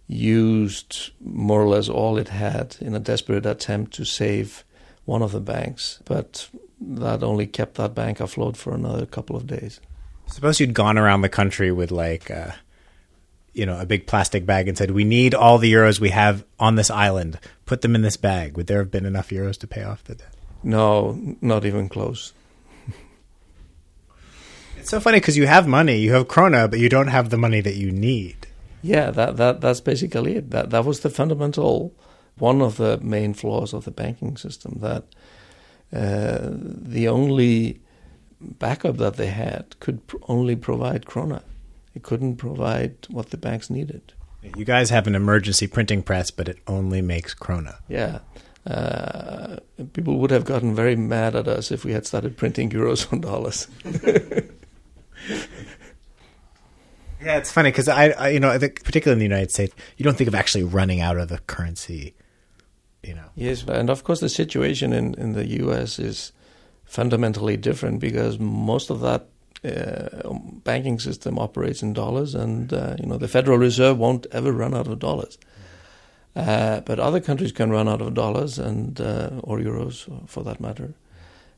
used 0.08 1.12
more 1.22 1.62
or 1.62 1.67
less 1.67 1.89
all 1.89 2.17
it 2.17 2.29
had 2.29 2.77
in 2.79 2.96
a 2.96 3.00
desperate 3.00 3.46
attempt 3.46 3.94
to 3.94 4.05
save 4.05 4.63
one 5.05 5.22
of 5.22 5.32
the 5.32 5.41
banks, 5.41 6.00
but 6.05 6.50
that 6.79 7.24
only 7.24 7.48
kept 7.48 7.75
that 7.75 7.96
bank 7.96 8.20
afloat 8.20 8.58
for 8.58 8.74
another 8.74 9.05
couple 9.05 9.36
of 9.36 9.48
days. 9.48 9.79
Suppose 10.27 10.60
you'd 10.60 10.74
gone 10.74 10.98
around 10.98 11.22
the 11.22 11.29
country 11.29 11.72
with 11.72 11.91
like, 11.91 12.32
uh, 12.32 12.51
you 13.53 13.65
know, 13.65 13.79
a 13.79 13.86
big 13.86 14.08
plastic 14.08 14.46
bag 14.46 14.67
and 14.67 14.77
said, 14.77 14.91
"We 14.91 15.03
need 15.03 15.34
all 15.34 15.58
the 15.58 15.72
euros 15.72 16.00
we 16.00 16.10
have 16.10 16.44
on 16.60 16.75
this 16.75 16.89
island. 16.89 17.39
Put 17.65 17.82
them 17.82 17.96
in 17.96 18.01
this 18.01 18.17
bag." 18.17 18.58
Would 18.58 18.67
there 18.67 18.79
have 18.79 18.91
been 18.91 19.05
enough 19.05 19.29
euros 19.29 19.58
to 19.60 19.67
pay 19.67 19.84
off 19.84 20.03
the 20.03 20.15
debt? 20.15 20.34
No, 20.63 21.38
not 21.41 21.65
even 21.65 21.89
close. 21.89 22.34
It's 24.77 24.91
so 24.91 25.00
funny 25.00 25.17
because 25.17 25.36
you 25.36 25.48
have 25.48 25.67
money, 25.67 25.98
you 25.98 26.13
have 26.13 26.27
krona, 26.27 26.70
but 26.70 26.77
you 26.77 26.89
don't 26.89 27.08
have 27.08 27.32
the 27.32 27.38
money 27.38 27.60
that 27.60 27.75
you 27.75 27.91
need. 27.91 28.46
Yeah, 28.84 29.10
that, 29.10 29.38
that 29.38 29.62
that's 29.62 29.82
basically 29.82 30.36
it. 30.36 30.51
That 30.51 30.70
that 30.70 30.86
was 30.86 31.00
the 31.00 31.10
fundamental 31.10 31.91
one 32.38 32.62
of 32.62 32.77
the 32.77 33.00
main 33.00 33.34
flaws 33.34 33.74
of 33.74 33.86
the 33.86 33.91
banking 33.91 34.38
system. 34.38 34.77
That 34.82 35.05
uh, 35.96 36.50
the 36.52 37.08
only 37.08 37.80
backup 38.42 38.98
that 38.98 39.16
they 39.16 39.28
had 39.28 39.80
could 39.80 40.06
pr- 40.08 40.18
only 40.28 40.56
provide 40.56 41.06
krona. 41.06 41.42
It 41.94 42.04
couldn't 42.04 42.36
provide 42.36 42.96
what 43.10 43.30
the 43.30 43.38
banks 43.38 43.70
needed. 43.70 44.14
You 44.56 44.66
guys 44.66 44.90
have 44.90 45.08
an 45.08 45.16
emergency 45.16 45.66
printing 45.68 46.04
press, 46.04 46.30
but 46.30 46.48
it 46.48 46.60
only 46.68 47.02
makes 47.02 47.34
krona. 47.34 47.78
Yeah. 47.88 48.20
Uh, 48.68 49.58
people 49.94 50.18
would 50.18 50.32
have 50.32 50.46
gotten 50.46 50.75
very 50.75 50.96
mad 50.96 51.36
at 51.36 51.48
us 51.48 51.72
if 51.72 51.86
we 51.86 51.94
had 51.94 52.06
started 52.06 52.36
printing 52.36 52.70
euros 52.70 53.12
on 53.12 53.22
dollars. 53.22 53.68
Yeah, 57.25 57.38
it's 57.38 57.52
funny 57.52 57.72
because 57.72 57.88
I, 57.88 58.10
I, 58.10 58.30
you 58.30 58.40
know, 58.40 58.50
I 58.50 58.60
think 58.60 58.84
particularly 58.84 59.16
in 59.16 59.20
the 59.30 59.36
United 59.36 59.50
States, 59.50 59.74
you 59.98 60.04
don't 60.04 60.16
think 60.16 60.28
of 60.28 60.36
actually 60.36 60.64
running 60.64 61.02
out 61.02 61.18
of 61.18 61.28
the 61.28 61.40
currency. 61.40 62.14
You 63.07 63.15
know, 63.15 63.29
Yes, 63.35 63.63
and 63.67 63.89
of 63.89 64.03
course 64.03 64.19
the 64.19 64.29
situation 64.29 64.93
in, 64.93 65.13
in 65.15 65.33
the 65.33 65.47
U.S. 65.63 66.00
is 66.00 66.31
fundamentally 66.85 67.57
different 67.57 68.00
because 68.00 68.39
most 68.39 68.89
of 68.89 69.01
that 69.01 69.27
uh, 69.63 70.33
banking 70.63 71.00
system 71.00 71.39
operates 71.39 71.81
in 71.81 71.93
dollars, 71.93 72.35
and 72.35 72.74
uh, 72.74 72.95
you 73.00 73.05
know 73.05 73.17
the 73.17 73.27
Federal 73.27 73.57
Reserve 73.57 73.97
won't 73.97 74.27
ever 74.31 74.51
run 74.51 74.74
out 74.74 74.88
of 74.88 75.00
dollars. 75.00 75.38
Uh, 76.35 76.81
but 76.81 77.00
other 77.00 77.21
countries 77.21 77.53
can 77.53 77.69
run 77.69 77.88
out 77.88 78.01
of 78.01 78.13
dollars 78.13 78.59
and 78.59 79.00
uh, 79.00 79.29
or 79.43 79.57
euros, 79.59 80.07
for 80.27 80.43
that 80.43 80.59
matter, 80.59 80.93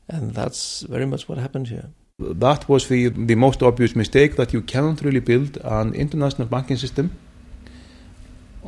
and 0.08 0.34
that's 0.34 0.82
very 0.82 1.06
much 1.06 1.28
what 1.28 1.38
happened 1.38 1.68
here. 1.68 1.90
That 2.20 2.68
was 2.68 2.88
the, 2.88 3.10
the 3.10 3.36
most 3.36 3.62
obvious 3.62 3.94
mistake 3.94 4.34
that 4.36 4.52
you 4.52 4.60
cannot 4.60 5.02
really 5.02 5.20
build 5.20 5.56
an 5.62 5.94
international 5.94 6.48
banking 6.48 6.76
system 6.76 7.12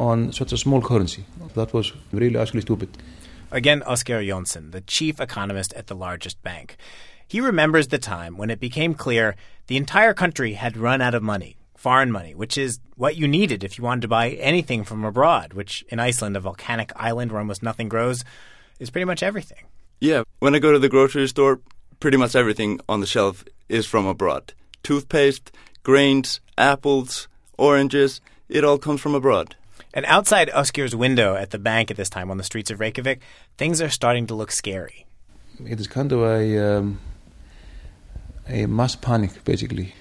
on 0.00 0.32
such 0.32 0.52
a 0.52 0.56
small 0.56 0.80
currency. 0.80 1.24
That 1.54 1.74
was 1.74 1.92
really 2.10 2.38
actually 2.38 2.62
stupid. 2.62 2.88
Again, 3.52 3.82
Ásgeir 3.82 4.26
Jonsson, 4.26 4.72
the 4.72 4.80
chief 4.80 5.20
economist 5.20 5.74
at 5.74 5.88
the 5.88 5.94
largest 5.94 6.42
bank. 6.42 6.76
He 7.28 7.40
remembers 7.40 7.88
the 7.88 7.98
time 7.98 8.36
when 8.38 8.50
it 8.50 8.58
became 8.58 8.94
clear 8.94 9.36
the 9.66 9.76
entire 9.76 10.14
country 10.14 10.54
had 10.54 10.76
run 10.76 11.00
out 11.02 11.14
of 11.14 11.22
money, 11.22 11.56
foreign 11.76 12.10
money, 12.10 12.34
which 12.34 12.56
is 12.56 12.80
what 12.96 13.16
you 13.16 13.28
needed 13.28 13.62
if 13.62 13.76
you 13.76 13.84
wanted 13.84 14.02
to 14.02 14.08
buy 14.08 14.30
anything 14.30 14.84
from 14.84 15.04
abroad, 15.04 15.52
which 15.52 15.84
in 15.90 16.00
Iceland, 16.00 16.36
a 16.36 16.40
volcanic 16.40 16.92
island 16.96 17.30
where 17.30 17.40
almost 17.40 17.62
nothing 17.62 17.88
grows, 17.88 18.24
is 18.78 18.90
pretty 18.90 19.04
much 19.04 19.22
everything. 19.22 19.64
Yeah, 20.00 20.22
when 20.38 20.54
I 20.54 20.60
go 20.60 20.72
to 20.72 20.78
the 20.78 20.88
grocery 20.88 21.28
store, 21.28 21.60
pretty 22.00 22.16
much 22.16 22.34
everything 22.34 22.80
on 22.88 23.00
the 23.00 23.06
shelf 23.06 23.44
is 23.68 23.86
from 23.86 24.06
abroad. 24.06 24.54
Toothpaste, 24.82 25.52
grains, 25.82 26.40
apples, 26.56 27.28
oranges, 27.58 28.22
it 28.48 28.64
all 28.64 28.78
comes 28.78 29.00
from 29.00 29.14
abroad. 29.14 29.56
And 29.92 30.06
outside 30.06 30.48
Ásgeir's 30.50 30.94
window 30.94 31.34
at 31.36 31.50
the 31.50 31.58
bank 31.58 31.90
at 31.90 31.96
this 31.96 32.08
time 32.08 32.30
on 32.30 32.36
the 32.36 32.44
streets 32.44 32.70
of 32.70 32.78
Reykjavik, 32.80 33.20
things 33.58 33.80
are 33.82 33.88
starting 33.90 34.26
to 34.28 34.34
look 34.34 34.52
scary. 34.52 35.06
It 35.66 35.80
is 35.80 35.86
kind 35.88 36.12
of 36.12 36.20
a, 36.20 36.76
um, 36.78 37.00
a 38.48 38.66
mass 38.66 38.96
panic, 38.96 39.44
basically. 39.44 39.94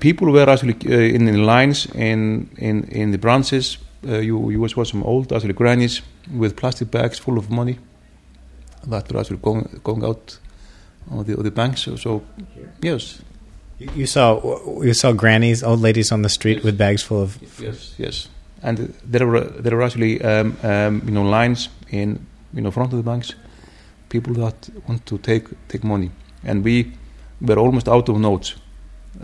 People 0.00 0.32
were 0.32 0.48
actually 0.50 0.74
uh, 0.86 0.98
in 0.98 1.24
the 1.26 1.38
lines 1.38 1.86
in, 1.94 2.50
in, 2.58 2.84
in 2.88 3.12
the 3.12 3.18
branches. 3.18 3.78
Uh, 4.06 4.18
you, 4.18 4.50
you 4.50 4.68
saw 4.68 4.84
some 4.84 5.02
old 5.04 5.32
actually 5.32 5.54
grannies 5.54 6.02
with 6.32 6.56
plastic 6.56 6.90
bags 6.90 7.18
full 7.18 7.38
of 7.38 7.50
money 7.50 7.78
that 8.86 9.10
were 9.10 9.20
actually 9.20 9.38
going, 9.38 9.80
going 9.84 10.04
out 10.04 10.38
of 11.12 11.26
the, 11.26 11.36
of 11.36 11.44
the 11.44 11.50
banks. 11.50 11.82
So, 11.82 11.96
so 11.96 12.22
yes, 12.82 13.22
You 13.78 13.90
you 13.94 14.06
saw 14.06 14.40
you 14.82 14.94
saw 14.94 15.12
grannies, 15.12 15.62
old 15.62 15.80
ladies 15.80 16.12
on 16.12 16.22
the 16.22 16.28
street 16.28 16.62
with 16.64 16.76
bags 16.76 17.02
full 17.02 17.22
of. 17.22 17.38
yes, 17.60 17.94
yes. 17.98 18.28
And 18.64 18.94
there 19.04 19.26
were 19.26 19.44
there 19.62 19.76
were 19.76 19.84
actually 19.84 20.22
um, 20.22 20.56
um, 20.62 21.02
you 21.04 21.12
know 21.12 21.22
lines 21.22 21.68
in 21.90 22.26
you 22.54 22.62
know 22.62 22.70
front 22.70 22.92
of 22.92 22.96
the 22.96 23.10
banks, 23.10 23.34
people 24.08 24.34
that 24.34 24.70
want 24.88 25.04
to 25.06 25.18
take 25.18 25.44
take 25.68 25.84
money, 25.84 26.10
and 26.44 26.64
we 26.64 26.92
were 27.40 27.58
almost 27.58 27.88
out 27.88 28.08
of 28.08 28.18
notes, 28.18 28.54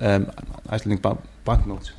um, 0.00 0.30
Icelandic 0.68 1.02
ba- 1.02 1.18
banknotes. 1.44 1.92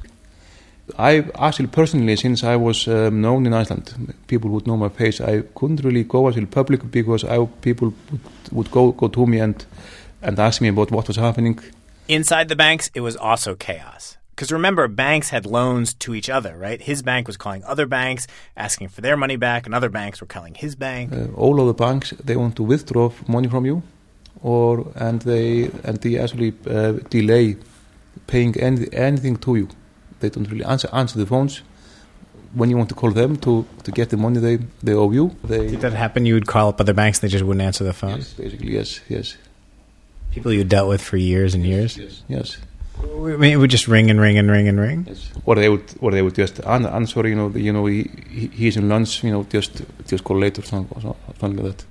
I 0.98 1.26
actually 1.40 1.68
personally, 1.68 2.16
since 2.16 2.44
I 2.44 2.56
was 2.56 2.88
um, 2.88 3.22
known 3.22 3.46
in 3.46 3.54
Iceland, 3.54 4.16
people 4.28 4.50
would 4.52 4.68
know 4.68 4.78
my 4.78 4.90
face. 4.90 5.22
I 5.22 5.42
couldn't 5.56 5.84
really 5.84 6.04
go 6.04 6.28
actually 6.28 6.48
public 6.48 6.92
because 6.92 7.24
I, 7.24 7.46
people 7.62 7.94
would, 8.12 8.22
would 8.52 8.72
go 8.72 8.92
go 8.92 9.08
to 9.08 9.26
me 9.26 9.40
and 9.40 9.66
and 10.22 10.40
ask 10.40 10.62
me 10.62 10.70
about 10.70 10.92
what 10.92 11.08
was 11.08 11.18
happening. 11.18 11.60
Inside 12.08 12.50
the 12.50 12.56
banks, 12.56 12.92
it 12.94 13.02
was 13.02 13.16
also 13.16 13.56
chaos. 13.56 14.18
Because 14.42 14.54
remember, 14.54 14.88
banks 14.88 15.30
had 15.30 15.46
loans 15.46 15.94
to 16.06 16.16
each 16.16 16.28
other, 16.28 16.58
right? 16.58 16.82
His 16.82 17.04
bank 17.04 17.28
was 17.28 17.38
calling 17.38 17.64
other 17.64 17.86
banks, 17.86 18.26
asking 18.58 18.88
for 18.88 19.02
their 19.02 19.16
money 19.16 19.36
back, 19.36 19.68
and 19.68 19.76
other 19.76 19.90
banks 19.90 20.20
were 20.20 20.26
calling 20.26 20.56
his 20.56 20.74
bank. 20.76 21.14
uh, 21.14 21.28
all 21.36 21.62
of 21.62 21.68
the 21.68 21.76
banks 21.76 22.10
they 22.24 22.36
want 22.36 22.56
to 22.56 22.64
withdraw 22.64 23.12
money 23.28 23.48
from 23.48 23.68
you, 23.68 23.84
or 24.42 24.92
and 24.96 25.22
they 25.22 25.70
and 25.84 25.98
they 26.02 26.18
actually 26.18 26.56
uh, 26.68 26.94
delay 27.12 27.56
paying 28.26 28.58
any, 28.60 28.92
anything 28.92 29.36
to 29.46 29.58
you. 29.58 29.68
They 30.22 30.30
don't 30.32 30.50
really 30.50 30.66
answer 30.66 30.90
answer 30.92 31.20
the 31.20 31.28
phones 31.28 31.62
when 32.56 32.72
you 32.72 32.78
want 32.78 32.90
to 32.90 32.96
call 32.96 33.12
them 33.12 33.36
to, 33.46 33.64
to 33.84 33.92
get 33.92 34.10
the 34.10 34.18
money 34.18 34.40
they, 34.40 34.58
they 34.82 34.96
owe 34.96 35.12
you. 35.12 35.36
They 35.44 35.68
Did 35.68 35.82
that 35.82 35.94
happen? 35.94 36.26
You 36.26 36.34
would 36.34 36.48
call 36.48 36.70
up 36.70 36.82
other 36.82 36.96
banks, 36.96 37.20
and 37.20 37.30
they 37.30 37.32
just 37.32 37.46
wouldn't 37.46 37.62
answer 37.62 37.84
the 37.84 37.94
phone. 37.94 38.18
yes, 38.18 38.34
basically 38.34 38.74
yes 38.74 39.02
yes 39.08 39.38
People 40.32 40.52
you 40.52 40.64
dealt 40.64 40.90
with 40.90 41.02
for 41.04 41.18
years 41.18 41.54
and 41.54 41.64
years. 41.64 41.96
yes 41.96 42.24
yes. 42.28 42.58
We, 43.00 43.36
we 43.36 43.56
would 43.56 43.70
just 43.70 43.88
ring 43.88 44.10
and 44.10 44.20
ring 44.20 44.38
and 44.38 44.50
ring 44.50 44.68
and 44.68 44.80
ring. 44.80 45.06
Yes. 45.08 45.32
Or 45.46 45.56
they 45.56 45.70
would, 45.70 45.84
or 46.00 46.12
they 46.12 46.22
would 46.22 46.36
just 46.36 46.64
answer. 46.66 47.28
You 47.28 47.36
know, 47.36 47.50
the, 47.50 47.62
you 47.62 47.74
know, 47.74 47.86
he, 47.86 48.10
he 48.30 48.48
he's 48.48 48.78
in 48.78 48.90
lunch. 48.90 49.24
You 49.24 49.32
know, 49.32 49.44
just 49.44 49.82
just 50.08 50.24
call 50.24 50.38
later, 50.38 50.62
something, 50.62 51.02
something 51.02 51.56
like 51.58 51.78
that. 51.78 51.86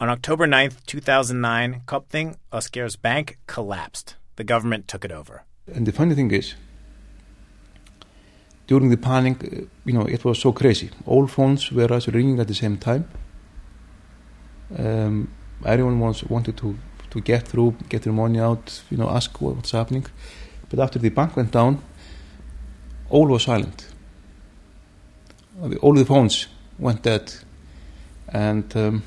On 0.00 0.10
October 0.10 0.46
9th, 0.46 0.84
2009, 0.86 1.82
Kaupthing, 1.86 2.36
Ásgeir's 2.52 2.96
bank, 2.96 3.38
collapsed. 3.46 4.16
The 4.36 4.44
government 4.44 4.88
took 4.88 5.04
it 5.04 5.12
over. 5.12 5.44
And 5.72 5.86
the 5.86 5.92
funny 5.92 6.14
thing 6.14 6.30
is, 6.32 6.54
during 8.66 8.90
the 8.90 8.96
panic, 8.96 9.44
uh, 9.44 9.60
you 9.84 9.92
know, 9.92 10.04
it 10.06 10.24
was 10.24 10.40
so 10.40 10.52
crazy. 10.52 10.90
All 11.06 11.26
phones 11.26 11.70
were 11.70 11.92
actually 11.92 12.18
ringing 12.18 12.40
at 12.40 12.48
the 12.48 12.54
same 12.54 12.76
time. 12.76 13.08
Um, 14.76 15.30
everyone 15.64 16.00
was 16.00 16.24
wanted 16.24 16.56
to 16.58 16.76
to 17.14 17.20
get 17.20 17.48
through, 17.48 17.74
get 17.88 18.02
their 18.02 18.12
money 18.12 18.40
out, 18.40 18.82
you 18.90 18.96
know, 18.98 19.08
ask 19.08 19.40
what, 19.40 19.54
what's 19.56 19.70
happening. 19.70 20.04
But 20.68 20.78
after 20.80 20.98
the 20.98 21.08
bank 21.10 21.36
went 21.36 21.52
down, 21.52 21.78
all 23.08 23.26
was 23.28 23.44
silent. 23.44 23.86
All 25.62 25.68
the- 25.68 25.78
All 25.78 25.94
the 25.94 26.04
phones 26.04 26.48
went 26.78 27.02
dead, 27.02 27.32
and 28.28 28.76
um, 28.76 29.02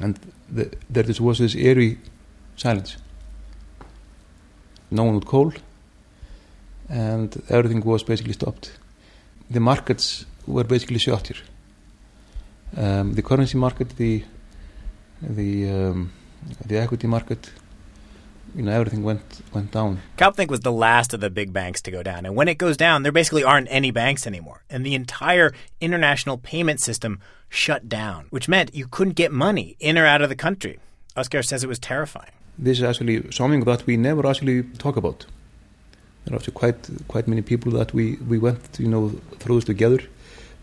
and 0.00 0.18
the, 0.54 0.70
there 0.90 1.04
just 1.06 1.20
was 1.20 1.38
this 1.38 1.54
eerie 1.54 1.98
silence. 2.56 2.96
No 4.90 5.04
one 5.04 5.14
would 5.14 5.26
call, 5.26 5.52
and 6.90 7.42
everything 7.48 7.82
was 7.84 8.02
basically 8.04 8.34
stopped. 8.34 8.78
The 9.50 9.60
markets 9.60 10.26
were 10.46 10.64
basically 10.64 10.98
shut 10.98 11.28
here. 11.28 11.42
Um, 12.76 13.14
the 13.14 13.22
currency 13.22 13.56
market, 13.56 13.96
the 13.96 14.22
the 15.22 15.70
um, 15.70 16.10
the 16.64 16.78
equity 16.78 17.06
market, 17.06 17.50
you 18.54 18.62
know, 18.62 18.72
everything 18.72 19.02
went 19.02 19.42
went 19.52 19.70
down. 19.72 20.00
Kaupthing 20.16 20.48
was 20.48 20.60
the 20.60 20.72
last 20.72 21.14
of 21.14 21.20
the 21.20 21.30
big 21.30 21.52
banks 21.52 21.82
to 21.82 21.90
go 21.90 22.02
down. 22.02 22.24
And 22.26 22.36
when 22.36 22.48
it 22.48 22.58
goes 22.58 22.76
down, 22.76 23.02
there 23.02 23.12
basically 23.12 23.44
aren't 23.44 23.68
any 23.70 23.90
banks 23.90 24.26
anymore. 24.26 24.62
And 24.70 24.84
the 24.84 24.94
entire 24.94 25.52
international 25.80 26.38
payment 26.38 26.80
system 26.80 27.20
shut 27.48 27.88
down, 27.88 28.26
which 28.30 28.48
meant 28.48 28.74
you 28.74 28.86
couldn't 28.86 29.14
get 29.14 29.32
money 29.32 29.76
in 29.80 29.98
or 29.98 30.06
out 30.06 30.22
of 30.22 30.28
the 30.28 30.36
country. 30.36 30.78
Ásgeir 31.16 31.44
says 31.44 31.62
it 31.62 31.68
was 31.68 31.78
terrifying. 31.78 32.32
This 32.58 32.78
is 32.78 32.84
actually 32.84 33.30
something 33.30 33.60
that 33.64 33.86
we 33.86 33.96
never 33.96 34.26
actually 34.26 34.62
talk 34.78 34.96
about. 34.96 35.26
There 36.24 36.34
are 36.34 36.38
actually 36.38 36.54
quite 36.54 36.88
quite 37.08 37.28
many 37.28 37.42
people 37.42 37.72
that 37.72 37.92
we, 37.92 38.16
we 38.16 38.38
went 38.38 38.60
you 38.78 38.88
know 38.88 39.10
through 39.40 39.56
this 39.56 39.64
together, 39.64 40.00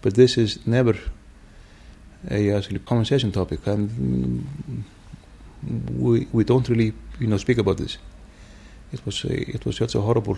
but 0.02 0.16
this 0.16 0.38
is 0.38 0.66
never 0.66 0.96
a 2.30 2.52
actually 2.52 2.80
conversation 2.80 3.32
topic, 3.32 3.66
and 3.68 4.86
we 5.98 6.28
we 6.32 6.44
don't 6.44 6.68
really 6.70 6.94
you 7.20 7.28
know 7.28 7.38
speak 7.38 7.58
about 7.58 7.78
this. 7.78 7.98
It 8.92 9.06
was 9.06 9.24
a, 9.24 9.50
it 9.56 9.66
was 9.66 9.78
such 9.78 9.96
a 9.96 10.02
horrible 10.02 10.38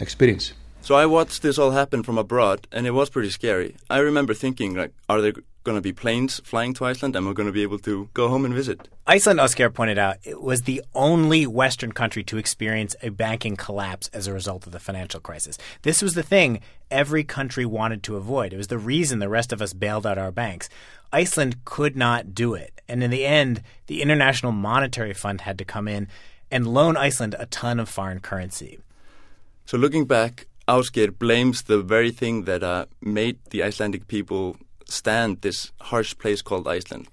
experience. 0.00 0.52
So 0.80 0.94
I 0.94 1.06
watched 1.06 1.42
this 1.42 1.58
all 1.58 1.72
happen 1.72 2.02
from 2.02 2.18
abroad, 2.18 2.66
and 2.72 2.86
it 2.86 2.92
was 2.92 3.10
pretty 3.10 3.30
scary. 3.30 3.76
I 3.90 3.98
remember 3.98 4.34
thinking, 4.34 4.74
like, 4.74 4.92
are 5.08 5.20
there 5.20 5.32
going 5.64 5.76
to 5.76 5.82
be 5.82 5.92
planes 5.92 6.40
flying 6.44 6.72
to 6.74 6.84
Iceland, 6.86 7.14
Am 7.16 7.26
we're 7.26 7.34
going 7.34 7.46
to 7.48 7.52
be 7.52 7.62
able 7.62 7.78
to 7.80 8.08
go 8.14 8.28
home 8.28 8.44
and 8.44 8.54
visit? 8.54 8.88
Iceland, 9.10 9.40
Ásgeir 9.40 9.72
pointed 9.72 9.98
out, 9.98 10.18
it 10.22 10.42
was 10.42 10.62
the 10.62 10.82
only 10.94 11.46
Western 11.46 11.92
country 11.92 12.22
to 12.24 12.36
experience 12.36 12.94
a 13.02 13.08
banking 13.08 13.56
collapse 13.56 14.10
as 14.12 14.26
a 14.26 14.34
result 14.34 14.66
of 14.66 14.72
the 14.72 14.78
financial 14.78 15.18
crisis. 15.18 15.56
This 15.80 16.02
was 16.02 16.12
the 16.12 16.22
thing 16.22 16.60
every 16.90 17.24
country 17.24 17.64
wanted 17.64 18.02
to 18.02 18.16
avoid. 18.16 18.52
It 18.52 18.58
was 18.58 18.66
the 18.66 18.76
reason 18.76 19.18
the 19.18 19.30
rest 19.30 19.50
of 19.50 19.62
us 19.62 19.72
bailed 19.72 20.06
out 20.06 20.18
our 20.18 20.30
banks. 20.30 20.68
Iceland 21.10 21.64
could 21.64 21.96
not 21.96 22.34
do 22.34 22.52
it. 22.52 22.82
And 22.86 23.02
in 23.02 23.10
the 23.10 23.24
end, 23.24 23.62
the 23.86 24.02
International 24.02 24.52
Monetary 24.52 25.14
Fund 25.14 25.40
had 25.40 25.56
to 25.56 25.64
come 25.64 25.88
in 25.88 26.06
and 26.50 26.66
loan 26.66 26.98
Iceland 26.98 27.34
a 27.38 27.46
ton 27.46 27.80
of 27.80 27.88
foreign 27.88 28.20
currency. 28.20 28.78
So 29.64 29.78
looking 29.78 30.04
back, 30.04 30.48
Ásgeir 30.68 31.18
blames 31.18 31.62
the 31.62 31.80
very 31.80 32.10
thing 32.10 32.44
that 32.44 32.62
uh, 32.62 32.84
made 33.00 33.38
the 33.48 33.62
Icelandic 33.62 34.06
people 34.06 34.58
stand 34.84 35.40
this 35.40 35.72
harsh 35.80 36.16
place 36.18 36.42
called 36.42 36.68
Iceland. 36.68 37.08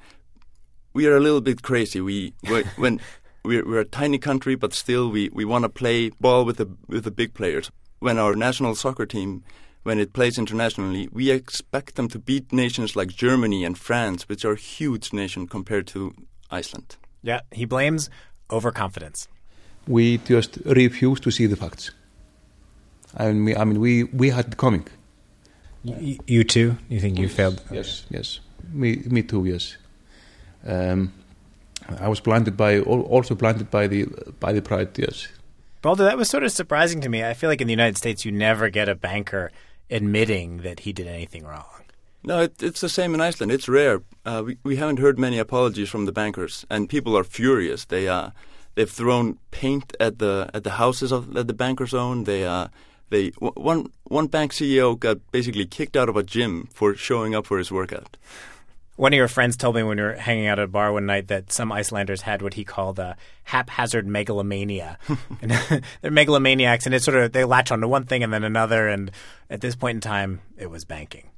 We 0.96 1.08
are 1.08 1.16
a 1.18 1.20
little 1.20 1.42
bit 1.42 1.62
crazy. 1.62 2.00
We 2.02 2.34
we- 2.50 2.64
when 2.78 3.00
we're, 3.44 3.66
we're 3.66 3.82
a 3.82 3.86
tiny 3.86 4.18
country, 4.18 4.56
but 4.56 4.74
still 4.74 5.10
we, 5.12 5.30
we 5.34 5.46
want 5.46 5.64
to 5.64 5.70
play 5.70 6.10
ball 6.22 6.46
with 6.46 6.58
the 6.58 6.68
with 6.88 7.04
the 7.04 7.12
big 7.12 7.34
players. 7.34 7.70
When 8.00 8.18
our 8.18 8.36
national 8.36 8.76
soccer 8.76 9.06
team, 9.06 9.44
when 9.84 10.00
it 10.00 10.14
plays 10.14 10.38
internationally, 10.38 11.10
we 11.12 11.30
expect 11.32 11.96
them 11.96 12.08
to 12.10 12.20
beat 12.20 12.52
nations 12.52 12.96
like 12.96 13.10
Germany 13.10 13.66
and 13.66 13.78
France, 13.78 14.28
which 14.30 14.46
are 14.46 14.56
huge 14.56 15.14
nations 15.14 15.50
compared 15.50 15.86
to 15.88 16.14
Iceland. 16.50 16.96
Yeah, 17.24 17.42
he 17.52 17.66
blames 17.66 18.10
overconfidence. 18.50 19.28
We 19.88 20.18
just 20.20 20.58
refuse 20.66 21.20
to 21.20 21.32
see 21.32 21.46
the 21.48 21.56
facts. 21.56 21.92
I 23.18 23.32
mean, 23.32 23.46
we, 23.46 23.56
I 23.56 23.64
mean, 23.66 23.80
we, 23.80 24.04
we 24.06 24.30
had 24.30 24.46
it 24.48 24.58
coming. 24.58 24.86
You, 25.84 26.18
you 26.28 26.44
too? 26.44 26.78
You 26.90 27.00
think 27.00 27.20
you 27.20 27.30
failed? 27.30 27.62
Yes, 27.72 28.06
yes. 28.10 28.40
Me, 28.72 29.04
me 29.06 29.22
too. 29.24 29.46
Yes. 29.46 29.78
Um, 30.66 31.14
I 32.00 32.08
was 32.08 32.20
blinded 32.20 32.58
by, 32.58 32.80
also 32.80 33.36
blinded 33.36 33.70
by 33.70 33.88
the 33.88 34.06
by 34.40 34.54
the 34.54 34.62
pride. 34.62 34.98
Yes. 34.98 35.28
Balder, 35.82 36.04
that 36.06 36.18
was 36.18 36.30
sort 36.30 36.44
of 36.44 36.52
surprising 36.52 37.02
to 37.02 37.10
me. 37.10 37.24
I 37.24 37.36
feel 37.36 37.50
like 37.50 37.62
in 37.62 37.68
the 37.68 37.74
United 37.74 37.98
States, 37.98 38.26
you 38.26 38.32
never 38.32 38.70
get 38.70 38.90
a 38.90 38.96
banker 38.96 39.52
admitting 39.90 40.64
that 40.64 40.80
he 40.80 40.94
did 40.94 41.08
anything 41.08 41.44
wrong. 41.44 41.84
No, 42.24 42.42
it, 42.42 42.64
it's 42.64 42.82
the 42.82 42.90
same 42.90 43.14
in 43.14 43.22
Iceland. 43.22 43.52
It's 43.52 43.70
rare. 43.70 44.02
Uh, 44.26 44.42
we 44.46 44.58
we 44.64 44.76
haven't 44.78 44.98
heard 44.98 45.20
many 45.20 45.38
apologies 45.38 45.90
from 45.90 46.06
the 46.06 46.12
bankers, 46.12 46.66
and 46.72 46.90
people 46.90 47.16
are 47.16 47.24
furious. 47.24 47.86
They 47.86 48.08
uh, 48.08 48.32
they've 48.74 48.90
thrown 48.90 49.38
paint 49.52 49.96
at 50.00 50.18
the 50.18 50.50
at 50.54 50.64
the 50.64 50.72
houses 50.72 51.12
of 51.12 51.34
that 51.34 51.48
the 51.48 51.54
bankers 51.54 51.94
own. 51.94 52.24
They 52.24 52.46
uh, 52.46 52.70
they 53.12 53.30
w- 53.32 53.54
one 53.56 53.92
one 54.06 54.26
bank 54.26 54.54
CEO 54.54 54.98
got 55.00 55.18
basically 55.32 55.68
kicked 55.68 55.96
out 55.96 56.10
of 56.10 56.18
a 56.18 56.24
gym 56.24 56.68
for 56.74 56.96
showing 56.96 57.36
up 57.36 57.46
for 57.46 57.60
his 57.60 57.72
workout. 57.72 58.18
One 58.96 59.12
of 59.12 59.18
your 59.18 59.28
friends 59.28 59.58
told 59.58 59.76
me 59.76 59.84
when 59.84 59.98
we 59.98 60.04
were 60.04 60.14
hanging 60.14 60.48
out 60.48 60.58
at 60.58 60.66
a 60.66 60.68
bar 60.68 60.94
one 60.94 61.06
night 61.06 61.28
that 61.28 61.52
some 61.52 61.72
Icelanders 61.72 62.22
had 62.22 62.42
what 62.42 62.54
he 62.54 62.64
called 62.64 62.98
a 62.98 63.18
haphazard 63.44 64.08
megalomania. 64.08 64.98
they're 65.42 66.12
megalomaniacs, 66.12 66.86
and 66.86 66.96
it's 66.96 67.04
sort 67.04 67.18
of 67.18 67.34
they 67.34 67.44
latch 67.44 67.72
onto 67.72 67.88
one 67.88 68.06
thing 68.06 68.24
and 68.24 68.32
then 68.32 68.46
another. 68.46 68.88
And 68.88 69.12
at 69.50 69.60
this 69.60 69.76
point 69.76 69.96
in 69.96 70.02
time, 70.02 70.42
it 70.58 70.70
was 70.70 70.86
banking. 70.86 71.30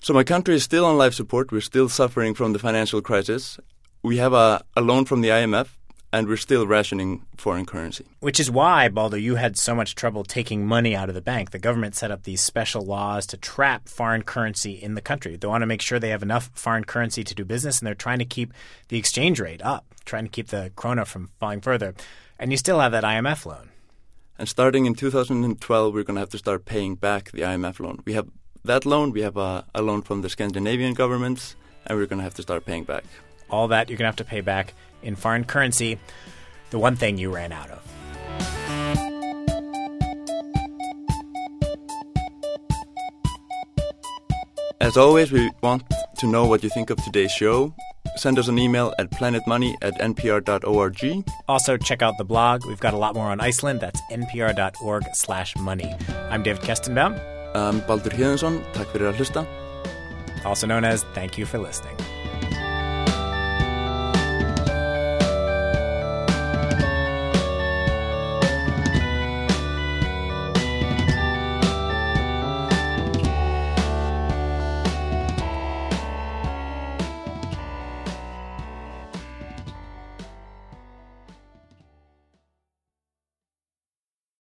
So 0.00 0.12
my 0.12 0.24
country 0.24 0.56
is 0.56 0.64
still 0.64 0.84
on 0.84 0.98
life 0.98 1.14
support. 1.14 1.52
We're 1.52 1.60
still 1.60 1.88
suffering 1.88 2.34
from 2.34 2.52
the 2.52 2.58
financial 2.58 3.02
crisis. 3.02 3.58
We 4.02 4.16
have 4.18 4.32
a, 4.32 4.64
a 4.76 4.80
loan 4.80 5.04
from 5.04 5.20
the 5.20 5.28
IMF, 5.28 5.68
and 6.12 6.26
we're 6.26 6.36
still 6.36 6.66
rationing 6.66 7.24
foreign 7.36 7.66
currency. 7.66 8.06
Which 8.20 8.40
is 8.40 8.50
why, 8.50 8.88
Baldo, 8.88 9.16
you 9.16 9.36
had 9.36 9.58
so 9.58 9.74
much 9.74 9.94
trouble 9.94 10.24
taking 10.24 10.66
money 10.66 10.96
out 10.96 11.08
of 11.08 11.14
the 11.14 11.20
bank. 11.20 11.50
The 11.50 11.58
government 11.58 11.94
set 11.94 12.10
up 12.10 12.22
these 12.22 12.42
special 12.42 12.82
laws 12.82 13.26
to 13.26 13.36
trap 13.36 13.88
foreign 13.88 14.22
currency 14.22 14.72
in 14.72 14.94
the 14.94 15.02
country. 15.02 15.36
They 15.36 15.46
want 15.46 15.62
to 15.62 15.66
make 15.66 15.82
sure 15.82 15.98
they 15.98 16.08
have 16.08 16.22
enough 16.22 16.50
foreign 16.54 16.84
currency 16.84 17.24
to 17.24 17.34
do 17.34 17.44
business, 17.44 17.78
and 17.78 17.86
they're 17.86 17.94
trying 17.94 18.20
to 18.20 18.24
keep 18.24 18.52
the 18.88 18.98
exchange 18.98 19.38
rate 19.38 19.62
up, 19.62 19.94
trying 20.04 20.24
to 20.24 20.30
keep 20.30 20.48
the 20.48 20.72
krona 20.76 21.06
from 21.06 21.30
falling 21.38 21.60
further. 21.60 21.94
And 22.38 22.50
you 22.50 22.56
still 22.56 22.80
have 22.80 22.92
that 22.92 23.04
IMF 23.04 23.44
loan. 23.44 23.70
And 24.38 24.48
starting 24.48 24.86
in 24.86 24.94
2012, 24.94 25.92
we're 25.92 26.04
going 26.04 26.14
to 26.14 26.20
have 26.20 26.30
to 26.30 26.38
start 26.38 26.64
paying 26.64 26.94
back 26.94 27.32
the 27.32 27.42
IMF 27.42 27.80
loan. 27.80 28.00
We 28.04 28.14
have 28.14 28.28
that 28.64 28.86
loan, 28.86 29.12
we 29.12 29.22
have 29.22 29.36
a, 29.36 29.66
a 29.74 29.82
loan 29.82 30.02
from 30.02 30.22
the 30.22 30.28
Scandinavian 30.28 30.94
governments, 30.94 31.56
and 31.86 31.98
we're 31.98 32.06
going 32.06 32.18
to 32.18 32.24
have 32.24 32.34
to 32.34 32.42
start 32.42 32.64
paying 32.64 32.84
back. 32.84 33.04
All 33.50 33.68
that 33.68 33.88
you're 33.88 33.96
going 33.96 34.04
to 34.04 34.10
have 34.10 34.16
to 34.16 34.24
pay 34.24 34.40
back 34.40 34.74
in 35.02 35.16
foreign 35.16 35.44
currency, 35.44 35.98
the 36.70 36.78
one 36.78 36.96
thing 36.96 37.18
you 37.18 37.30
ran 37.34 37.52
out 37.52 37.70
of. 37.70 38.88
As 44.80 44.96
always, 44.96 45.32
we 45.32 45.50
want 45.62 45.82
to 46.18 46.26
know 46.26 46.46
what 46.46 46.62
you 46.62 46.70
think 46.70 46.90
of 46.90 47.02
today's 47.02 47.32
show. 47.32 47.74
Send 48.16 48.38
us 48.38 48.48
an 48.48 48.58
email 48.58 48.94
at 48.98 49.10
planetmoney 49.10 49.74
at 49.82 49.94
npr.org. 50.00 51.24
Also, 51.48 51.76
check 51.76 52.02
out 52.02 52.14
the 52.18 52.24
blog. 52.24 52.64
We've 52.66 52.80
got 52.80 52.94
a 52.94 52.96
lot 52.96 53.14
more 53.14 53.26
on 53.26 53.40
Iceland. 53.40 53.80
That's 53.80 54.00
npr.org 54.10 55.04
slash 55.14 55.54
money. 55.56 55.94
I'm 56.30 56.42
David 56.42 56.62
Kestenbaum, 56.62 57.18
Um, 57.56 57.80
Baldur 57.88 58.10
Hjöðinsson, 58.12 58.60
takk 58.74 58.88
fyrir 58.92 59.08
að 59.12 59.16
hlusta. 59.22 59.46
also 60.44 60.66
known 60.66 60.84
as 60.84 61.02
Thank 61.14 61.36
You 61.38 61.46
for 61.46 61.58
Listening. 61.58 61.96